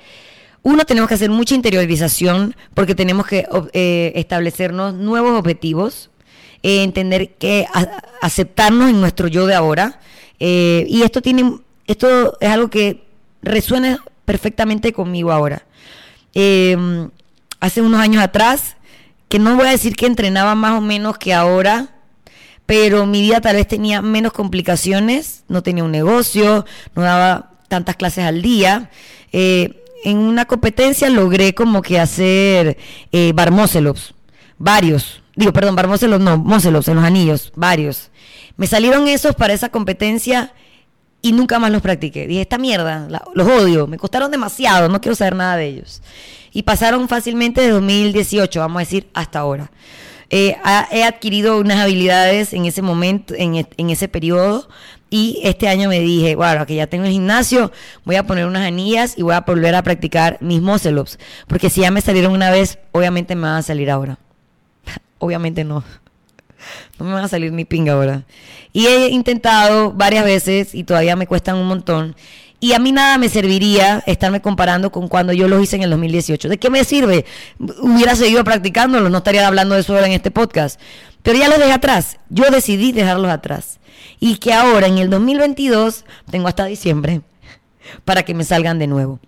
Uno, 0.64 0.86
tenemos 0.86 1.08
que 1.08 1.14
hacer 1.14 1.28
mucha 1.28 1.54
interiorización 1.54 2.56
porque 2.72 2.94
tenemos 2.94 3.26
que 3.26 3.46
eh, 3.74 4.12
establecernos 4.16 4.94
nuevos 4.94 5.38
objetivos, 5.38 6.10
eh, 6.62 6.82
entender 6.82 7.34
que 7.34 7.66
aceptarnos 8.22 8.88
en 8.88 8.98
nuestro 8.98 9.28
yo 9.28 9.46
de 9.46 9.54
ahora. 9.54 10.00
Eh, 10.40 10.86
y 10.88 11.02
esto 11.02 11.20
tiene, 11.20 11.58
esto 11.86 12.38
es 12.40 12.48
algo 12.48 12.70
que 12.70 13.04
resuena 13.42 14.02
perfectamente 14.24 14.94
conmigo 14.94 15.32
ahora. 15.32 15.66
hace 16.32 17.82
unos 17.82 18.00
años 18.00 18.22
atrás, 18.22 18.76
que 19.28 19.38
no 19.38 19.56
voy 19.56 19.66
a 19.66 19.70
decir 19.72 19.94
que 19.94 20.06
entrenaba 20.06 20.54
más 20.54 20.78
o 20.78 20.80
menos 20.80 21.18
que 21.18 21.34
ahora, 21.34 21.88
pero 22.64 23.04
mi 23.04 23.20
vida 23.20 23.42
tal 23.42 23.56
vez 23.56 23.68
tenía 23.68 24.00
menos 24.00 24.32
complicaciones, 24.32 25.44
no 25.46 25.62
tenía 25.62 25.84
un 25.84 25.92
negocio, 25.92 26.64
no 26.94 27.02
daba 27.02 27.50
tantas 27.68 27.96
clases 27.96 28.24
al 28.24 28.40
día 28.40 28.90
en 30.04 30.18
una 30.18 30.44
competencia 30.44 31.10
logré 31.10 31.54
como 31.54 31.82
que 31.82 31.98
hacer 31.98 32.78
eh, 33.10 33.32
varios. 34.58 35.22
Digo, 35.34 35.52
perdón, 35.52 35.74
barmócelos 35.74 36.20
no, 36.20 36.38
mócelos 36.38 36.86
en 36.88 36.96
los 36.96 37.04
anillos, 37.04 37.52
varios. 37.56 38.10
Me 38.56 38.66
salieron 38.66 39.08
esos 39.08 39.34
para 39.34 39.52
esa 39.52 39.70
competencia 39.70 40.52
y 41.22 41.32
nunca 41.32 41.58
más 41.58 41.72
los 41.72 41.82
practiqué. 41.82 42.26
Dije, 42.26 42.42
esta 42.42 42.58
mierda, 42.58 43.08
los 43.34 43.48
odio, 43.48 43.86
me 43.86 43.96
costaron 43.96 44.30
demasiado, 44.30 44.88
no 44.88 45.00
quiero 45.00 45.16
saber 45.16 45.34
nada 45.34 45.56
de 45.56 45.66
ellos. 45.66 46.02
Y 46.52 46.62
pasaron 46.62 47.08
fácilmente 47.08 47.62
de 47.62 47.70
2018, 47.70 48.60
vamos 48.60 48.76
a 48.76 48.80
decir, 48.80 49.08
hasta 49.14 49.40
ahora. 49.40 49.72
Eh, 50.30 50.56
he 50.90 51.02
adquirido 51.02 51.58
unas 51.58 51.78
habilidades 51.78 52.52
en 52.52 52.66
ese 52.66 52.82
momento, 52.82 53.34
en, 53.36 53.66
en 53.76 53.90
ese 53.90 54.06
periodo, 54.08 54.68
y 55.10 55.40
este 55.44 55.68
año 55.68 55.88
me 55.88 56.00
dije, 56.00 56.34
bueno, 56.34 56.66
que 56.66 56.74
ya 56.74 56.86
tengo 56.86 57.04
el 57.04 57.12
gimnasio, 57.12 57.70
voy 58.04 58.16
a 58.16 58.26
poner 58.26 58.46
unas 58.46 58.66
anillas 58.66 59.14
y 59.16 59.22
voy 59.22 59.34
a 59.34 59.40
volver 59.40 59.74
a 59.74 59.82
practicar 59.82 60.38
mis 60.40 60.60
muscle 60.60 60.98
ups. 60.98 61.18
Porque 61.46 61.70
si 61.70 61.82
ya 61.82 61.90
me 61.90 62.00
salieron 62.00 62.32
una 62.32 62.50
vez, 62.50 62.78
obviamente 62.92 63.34
me 63.34 63.42
van 63.42 63.56
a 63.56 63.62
salir 63.62 63.90
ahora. 63.90 64.18
obviamente 65.18 65.64
no. 65.64 65.84
No 66.98 67.06
me 67.06 67.12
van 67.12 67.24
a 67.24 67.28
salir 67.28 67.52
ni 67.52 67.64
pinga 67.64 67.92
ahora. 67.92 68.24
Y 68.72 68.86
he 68.86 69.08
intentado 69.10 69.92
varias 69.92 70.24
veces 70.24 70.74
y 70.74 70.84
todavía 70.84 71.16
me 71.16 71.26
cuestan 71.26 71.56
un 71.56 71.66
montón. 71.68 72.16
Y 72.60 72.72
a 72.72 72.78
mí 72.78 72.92
nada 72.92 73.18
me 73.18 73.28
serviría 73.28 74.02
estarme 74.06 74.40
comparando 74.40 74.90
con 74.90 75.08
cuando 75.08 75.32
yo 75.32 75.48
los 75.48 75.62
hice 75.62 75.76
en 75.76 75.82
el 75.82 75.90
2018. 75.90 76.48
¿De 76.48 76.58
qué 76.58 76.70
me 76.70 76.82
sirve? 76.84 77.26
Hubiera 77.58 78.16
seguido 78.16 78.42
practicándolo, 78.42 79.10
no 79.10 79.18
estaría 79.18 79.46
hablando 79.46 79.74
de 79.74 79.82
eso 79.82 79.94
ahora 79.94 80.06
en 80.06 80.12
este 80.12 80.30
podcast. 80.30 80.80
Pero 81.24 81.38
ya 81.38 81.48
los 81.48 81.58
dejé 81.58 81.72
atrás. 81.72 82.18
Yo 82.28 82.44
decidí 82.50 82.92
dejarlos 82.92 83.30
atrás 83.30 83.80
y 84.20 84.36
que 84.36 84.52
ahora 84.52 84.86
en 84.86 84.98
el 84.98 85.10
2022 85.10 86.04
tengo 86.30 86.46
hasta 86.46 86.66
diciembre 86.66 87.22
para 88.04 88.22
que 88.22 88.34
me 88.34 88.44
salgan 88.44 88.78
de 88.78 88.86
nuevo. 88.86 89.18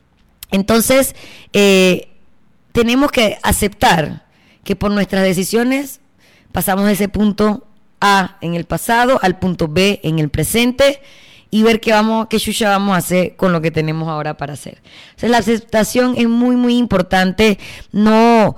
Entonces, 0.51 1.17
eh, 1.55 2.09
tenemos 2.73 3.11
que 3.11 3.39
aceptar 3.43 4.27
que 4.63 4.77
por 4.77 4.91
nuestras 4.91 5.23
decisiones 5.23 6.01
pasamos 6.53 6.85
de 6.85 6.93
ese 6.93 7.09
punto 7.09 7.67
A 7.99 8.37
en 8.43 8.55
el 8.55 8.67
pasado 8.67 9.19
al 9.23 9.39
punto 9.39 9.67
B 9.67 9.99
en 10.03 10.19
el 10.19 10.29
presente 10.29 11.01
y 11.51 11.63
ver 11.63 11.81
qué 11.81 11.93
vamos, 11.93 12.27
qué 12.29 12.39
chucha 12.39 12.69
vamos 12.69 12.95
a 12.95 12.99
hacer 12.99 13.37
con 13.37 13.53
lo 13.53 13.63
que 13.63 13.71
tenemos 13.71 14.09
ahora 14.09 14.37
para 14.37 14.53
hacer. 14.53 14.83
Entonces, 15.07 15.31
la 15.31 15.39
aceptación 15.39 16.15
es 16.19 16.29
muy, 16.29 16.57
muy 16.57 16.77
importante. 16.77 17.59
No, 17.91 18.57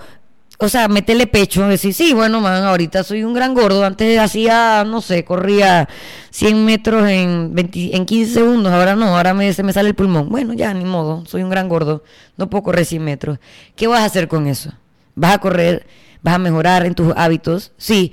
o 0.60 0.68
sea, 0.68 0.88
meterle 0.88 1.28
pecho, 1.28 1.68
decir, 1.68 1.94
sí, 1.94 2.12
bueno, 2.12 2.40
man, 2.40 2.64
ahorita 2.64 3.04
soy 3.04 3.22
un 3.22 3.32
gran 3.32 3.54
gordo, 3.54 3.84
antes 3.84 4.18
hacía, 4.18 4.84
no 4.84 5.00
sé, 5.00 5.24
corría 5.24 5.88
100 6.30 6.64
metros 6.64 7.08
en, 7.08 7.54
en 7.56 8.06
15 8.06 8.32
segundos, 8.32 8.72
ahora 8.72 8.96
no, 8.96 9.16
ahora 9.16 9.36
se 9.52 9.62
me 9.62 9.72
sale 9.72 9.90
el 9.90 9.94
pulmón. 9.94 10.28
Bueno, 10.28 10.54
ya, 10.54 10.74
ni 10.74 10.84
modo, 10.84 11.24
soy 11.26 11.44
un 11.44 11.50
gran 11.50 11.68
gordo, 11.68 12.02
no 12.36 12.50
puedo 12.50 12.64
correr 12.64 12.84
100 12.84 13.04
metros. 13.04 13.38
¿Qué 13.76 13.86
vas 13.86 14.00
a 14.00 14.06
hacer 14.06 14.26
con 14.26 14.48
eso? 14.48 14.72
¿Vas 15.14 15.34
a 15.34 15.38
correr? 15.38 15.86
¿Vas 16.22 16.34
a 16.34 16.38
mejorar 16.38 16.84
en 16.86 16.96
tus 16.96 17.12
hábitos? 17.16 17.70
Sí, 17.76 18.12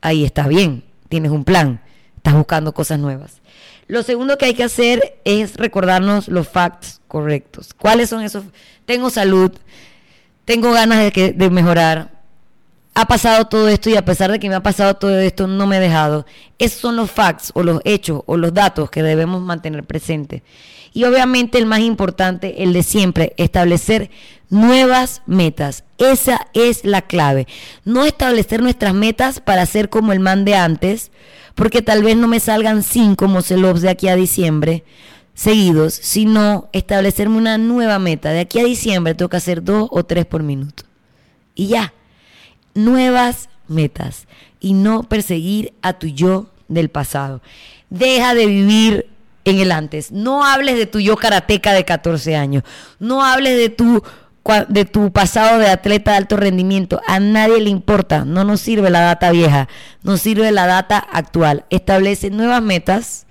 ahí 0.00 0.24
estás 0.24 0.48
bien, 0.48 0.82
tienes 1.08 1.30
un 1.30 1.44
plan, 1.44 1.80
estás 2.16 2.34
buscando 2.34 2.74
cosas 2.74 2.98
nuevas. 2.98 3.40
Lo 3.86 4.02
segundo 4.02 4.36
que 4.36 4.46
hay 4.46 4.54
que 4.54 4.64
hacer 4.64 5.20
es 5.24 5.56
recordarnos 5.56 6.26
los 6.26 6.48
facts 6.48 7.02
correctos. 7.06 7.72
¿Cuáles 7.72 8.08
son 8.08 8.22
esos? 8.22 8.44
Tengo 8.84 9.10
salud, 9.10 9.52
tengo 10.44 10.72
ganas 10.72 11.12
de, 11.12 11.50
mejorar. 11.50 12.12
Ha 12.94 13.06
pasado 13.06 13.46
todo 13.46 13.68
esto 13.68 13.90
y 13.90 13.96
a 13.96 14.04
pesar 14.04 14.30
de 14.30 14.38
que 14.38 14.48
me 14.48 14.54
ha 14.54 14.62
pasado 14.62 14.94
todo 14.94 15.18
esto, 15.18 15.46
no 15.46 15.66
me 15.66 15.78
he 15.78 15.80
dejado. 15.80 16.26
Esos 16.58 16.80
son 16.80 16.96
los 16.96 17.10
facts 17.10 17.50
o 17.54 17.62
los 17.62 17.80
hechos 17.84 18.22
o 18.26 18.36
los 18.36 18.54
datos 18.54 18.90
que 18.90 19.02
debemos 19.02 19.42
mantener 19.42 19.84
presentes. 19.84 20.42
Y 20.92 21.02
obviamente 21.02 21.58
el 21.58 21.66
más 21.66 21.80
importante, 21.80 22.62
el 22.62 22.72
de 22.72 22.84
siempre, 22.84 23.34
establecer 23.36 24.10
nuevas 24.48 25.22
metas. 25.26 25.82
Esa 25.98 26.46
es 26.54 26.84
la 26.84 27.02
clave. 27.02 27.48
No 27.84 28.04
establecer 28.04 28.62
nuestras 28.62 28.94
metas 28.94 29.40
para 29.40 29.66
ser 29.66 29.88
como 29.88 30.12
el 30.12 30.20
man 30.20 30.44
de 30.44 30.54
antes, 30.54 31.10
porque 31.56 31.82
tal 31.82 32.04
vez 32.04 32.16
no 32.16 32.28
me 32.28 32.38
salgan 32.38 32.84
cinco 32.84 33.26
Mocelops 33.26 33.82
de 33.82 33.90
aquí 33.90 34.06
a 34.06 34.14
diciembre, 34.14 34.84
seguidos, 35.34 35.94
sino 35.94 36.68
establecerme 36.72 37.36
una 37.36 37.58
nueva 37.58 37.98
meta. 37.98 38.30
De 38.30 38.40
aquí 38.40 38.60
a 38.60 38.64
diciembre 38.64 39.14
tengo 39.14 39.28
que 39.28 39.36
hacer 39.36 39.62
dos 39.62 39.88
o 39.90 40.04
tres 40.04 40.24
por 40.26 40.42
minuto. 40.42 40.84
Y 41.54 41.68
ya, 41.68 41.92
nuevas 42.74 43.48
metas 43.68 44.26
y 44.60 44.72
no 44.74 45.02
perseguir 45.02 45.74
a 45.82 45.94
tu 45.94 46.06
yo 46.06 46.46
del 46.68 46.88
pasado. 46.88 47.42
Deja 47.90 48.34
de 48.34 48.46
vivir 48.46 49.06
en 49.44 49.58
el 49.58 49.72
antes. 49.72 50.10
No 50.10 50.44
hables 50.44 50.76
de 50.76 50.86
tu 50.86 51.00
yo 51.00 51.16
karateca 51.16 51.72
de 51.72 51.84
14 51.84 52.36
años. 52.36 52.64
No 52.98 53.24
hables 53.24 53.58
de 53.58 53.68
tu 53.68 54.02
de 54.68 54.84
tu 54.84 55.10
pasado 55.10 55.58
de 55.58 55.68
atleta 55.68 56.10
de 56.10 56.18
alto 56.18 56.36
rendimiento. 56.36 57.00
A 57.06 57.18
nadie 57.18 57.60
le 57.60 57.70
importa. 57.70 58.24
No 58.24 58.44
nos 58.44 58.60
sirve 58.60 58.90
la 58.90 59.00
data 59.00 59.30
vieja. 59.30 59.68
Nos 60.02 60.20
sirve 60.20 60.52
la 60.52 60.66
data 60.66 60.98
actual. 60.98 61.64
Establece 61.70 62.30
nuevas 62.30 62.62
metas 62.62 63.26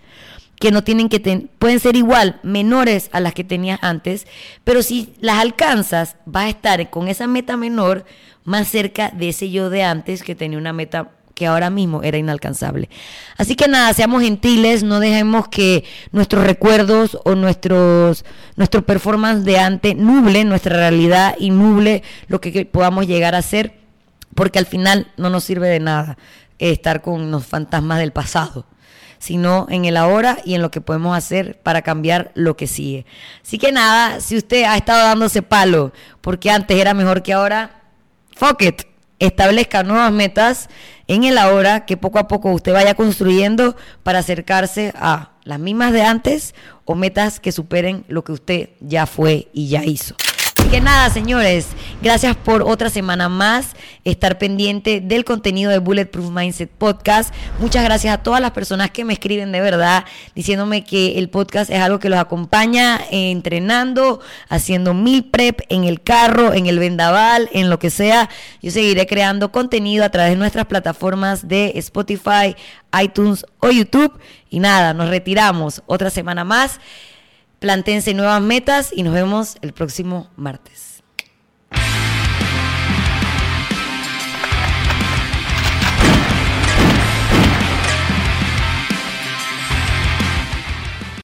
que 0.63 0.71
no 0.71 0.85
tienen 0.85 1.09
que 1.09 1.19
pueden 1.59 1.81
ser 1.81 1.97
igual, 1.97 2.39
menores 2.41 3.09
a 3.11 3.19
las 3.19 3.33
que 3.33 3.43
tenías 3.43 3.79
antes, 3.81 4.25
pero 4.63 4.81
si 4.81 5.13
las 5.19 5.39
alcanzas, 5.39 6.15
vas 6.25 6.45
a 6.45 6.49
estar 6.51 6.89
con 6.89 7.09
esa 7.09 7.27
meta 7.27 7.57
menor 7.57 8.05
más 8.45 8.69
cerca 8.69 9.09
de 9.09 9.27
ese 9.27 9.51
yo 9.51 9.69
de 9.69 9.83
antes 9.83 10.23
que 10.23 10.35
tenía 10.35 10.57
una 10.57 10.71
meta 10.71 11.11
que 11.35 11.47
ahora 11.47 11.69
mismo 11.69 12.01
era 12.01 12.17
inalcanzable. 12.17 12.87
Así 13.35 13.57
que 13.57 13.67
nada, 13.67 13.93
seamos 13.93 14.23
gentiles, 14.23 14.83
no 14.83 15.01
dejemos 15.01 15.49
que 15.49 15.83
nuestros 16.13 16.45
recuerdos 16.45 17.17
o 17.25 17.35
nuestros 17.35 18.23
nuestro 18.55 18.85
performance 18.85 19.43
de 19.43 19.59
antes 19.59 19.97
nuble 19.97 20.45
nuestra 20.45 20.77
realidad 20.77 21.35
y 21.37 21.49
nuble 21.49 22.03
lo 22.29 22.39
que 22.39 22.65
podamos 22.65 23.05
llegar 23.05 23.35
a 23.35 23.41
ser, 23.41 23.73
porque 24.33 24.59
al 24.59 24.65
final 24.65 25.11
no 25.17 25.29
nos 25.29 25.43
sirve 25.43 25.67
de 25.67 25.81
nada 25.81 26.17
estar 26.57 27.01
con 27.01 27.31
los 27.31 27.45
fantasmas 27.45 27.99
del 27.99 28.13
pasado 28.13 28.65
sino 29.23 29.67
en 29.69 29.85
el 29.85 29.95
ahora 29.95 30.39
y 30.43 30.53
en 30.53 30.61
lo 30.61 30.69
que 30.69 30.81
podemos 30.81 31.17
hacer 31.17 31.57
para 31.63 31.81
cambiar 31.81 32.33
lo 32.35 32.57
que 32.57 32.67
sigue. 32.67 33.05
Así 33.41 33.57
que 33.57 33.71
nada, 33.71 34.19
si 34.19 34.35
usted 34.35 34.65
ha 34.65 34.75
estado 34.75 35.01
dándose 35.01 35.41
palo 35.41 35.93
porque 36.19 36.51
antes 36.51 36.77
era 36.77 36.93
mejor 36.93 37.23
que 37.23 37.31
ahora, 37.31 37.83
fuck 38.35 38.61
establezca 39.19 39.83
nuevas 39.83 40.11
metas 40.11 40.67
en 41.07 41.23
el 41.23 41.37
ahora 41.37 41.85
que 41.85 41.95
poco 41.95 42.19
a 42.19 42.27
poco 42.27 42.51
usted 42.51 42.73
vaya 42.73 42.95
construyendo 42.95 43.77
para 44.03 44.19
acercarse 44.19 44.91
a 44.97 45.31
las 45.45 45.57
mismas 45.57 45.93
de 45.93 46.01
antes 46.01 46.53
o 46.83 46.93
metas 46.93 47.39
que 47.39 47.53
superen 47.53 48.03
lo 48.09 48.25
que 48.25 48.33
usted 48.33 48.71
ya 48.81 49.05
fue 49.05 49.47
y 49.53 49.69
ya 49.69 49.85
hizo 49.85 50.17
que 50.73 50.81
nada, 50.81 51.11
señores, 51.11 51.67
gracias 52.01 52.35
por 52.35 52.63
otra 52.63 52.89
semana 52.89 53.29
más 53.29 53.75
estar 54.05 54.39
pendiente 54.39 55.01
del 55.01 55.23
contenido 55.23 55.69
de 55.69 55.77
Bulletproof 55.77 56.31
Mindset 56.31 56.71
Podcast. 56.71 57.31
Muchas 57.59 57.83
gracias 57.83 58.11
a 58.11 58.23
todas 58.23 58.41
las 58.41 58.53
personas 58.53 58.89
que 58.89 59.05
me 59.05 59.13
escriben 59.13 59.51
de 59.51 59.61
verdad 59.61 60.03
diciéndome 60.33 60.83
que 60.83 61.19
el 61.19 61.29
podcast 61.29 61.69
es 61.69 61.79
algo 61.79 61.99
que 61.99 62.09
los 62.09 62.17
acompaña 62.17 62.99
entrenando, 63.11 64.19
haciendo 64.49 64.95
mil 64.95 65.25
prep 65.25 65.61
en 65.69 65.83
el 65.83 66.01
carro, 66.01 66.55
en 66.55 66.65
el 66.65 66.79
vendaval, 66.79 67.49
en 67.53 67.69
lo 67.69 67.77
que 67.77 67.91
sea. 67.91 68.27
Yo 68.63 68.71
seguiré 68.71 69.05
creando 69.05 69.51
contenido 69.51 70.03
a 70.03 70.09
través 70.09 70.31
de 70.31 70.37
nuestras 70.37 70.65
plataformas 70.65 71.47
de 71.47 71.73
Spotify, 71.75 72.55
iTunes 72.99 73.45
o 73.59 73.69
YouTube. 73.69 74.19
Y 74.49 74.59
nada, 74.59 74.95
nos 74.95 75.09
retiramos 75.09 75.83
otra 75.85 76.09
semana 76.09 76.43
más. 76.43 76.79
Plantense 77.63 78.13
nuevas 78.13 78.41
metas 78.41 78.91
y 78.93 79.03
nos 79.03 79.13
vemos 79.13 79.55
el 79.61 79.71
próximo 79.71 80.27
martes. 80.35 80.92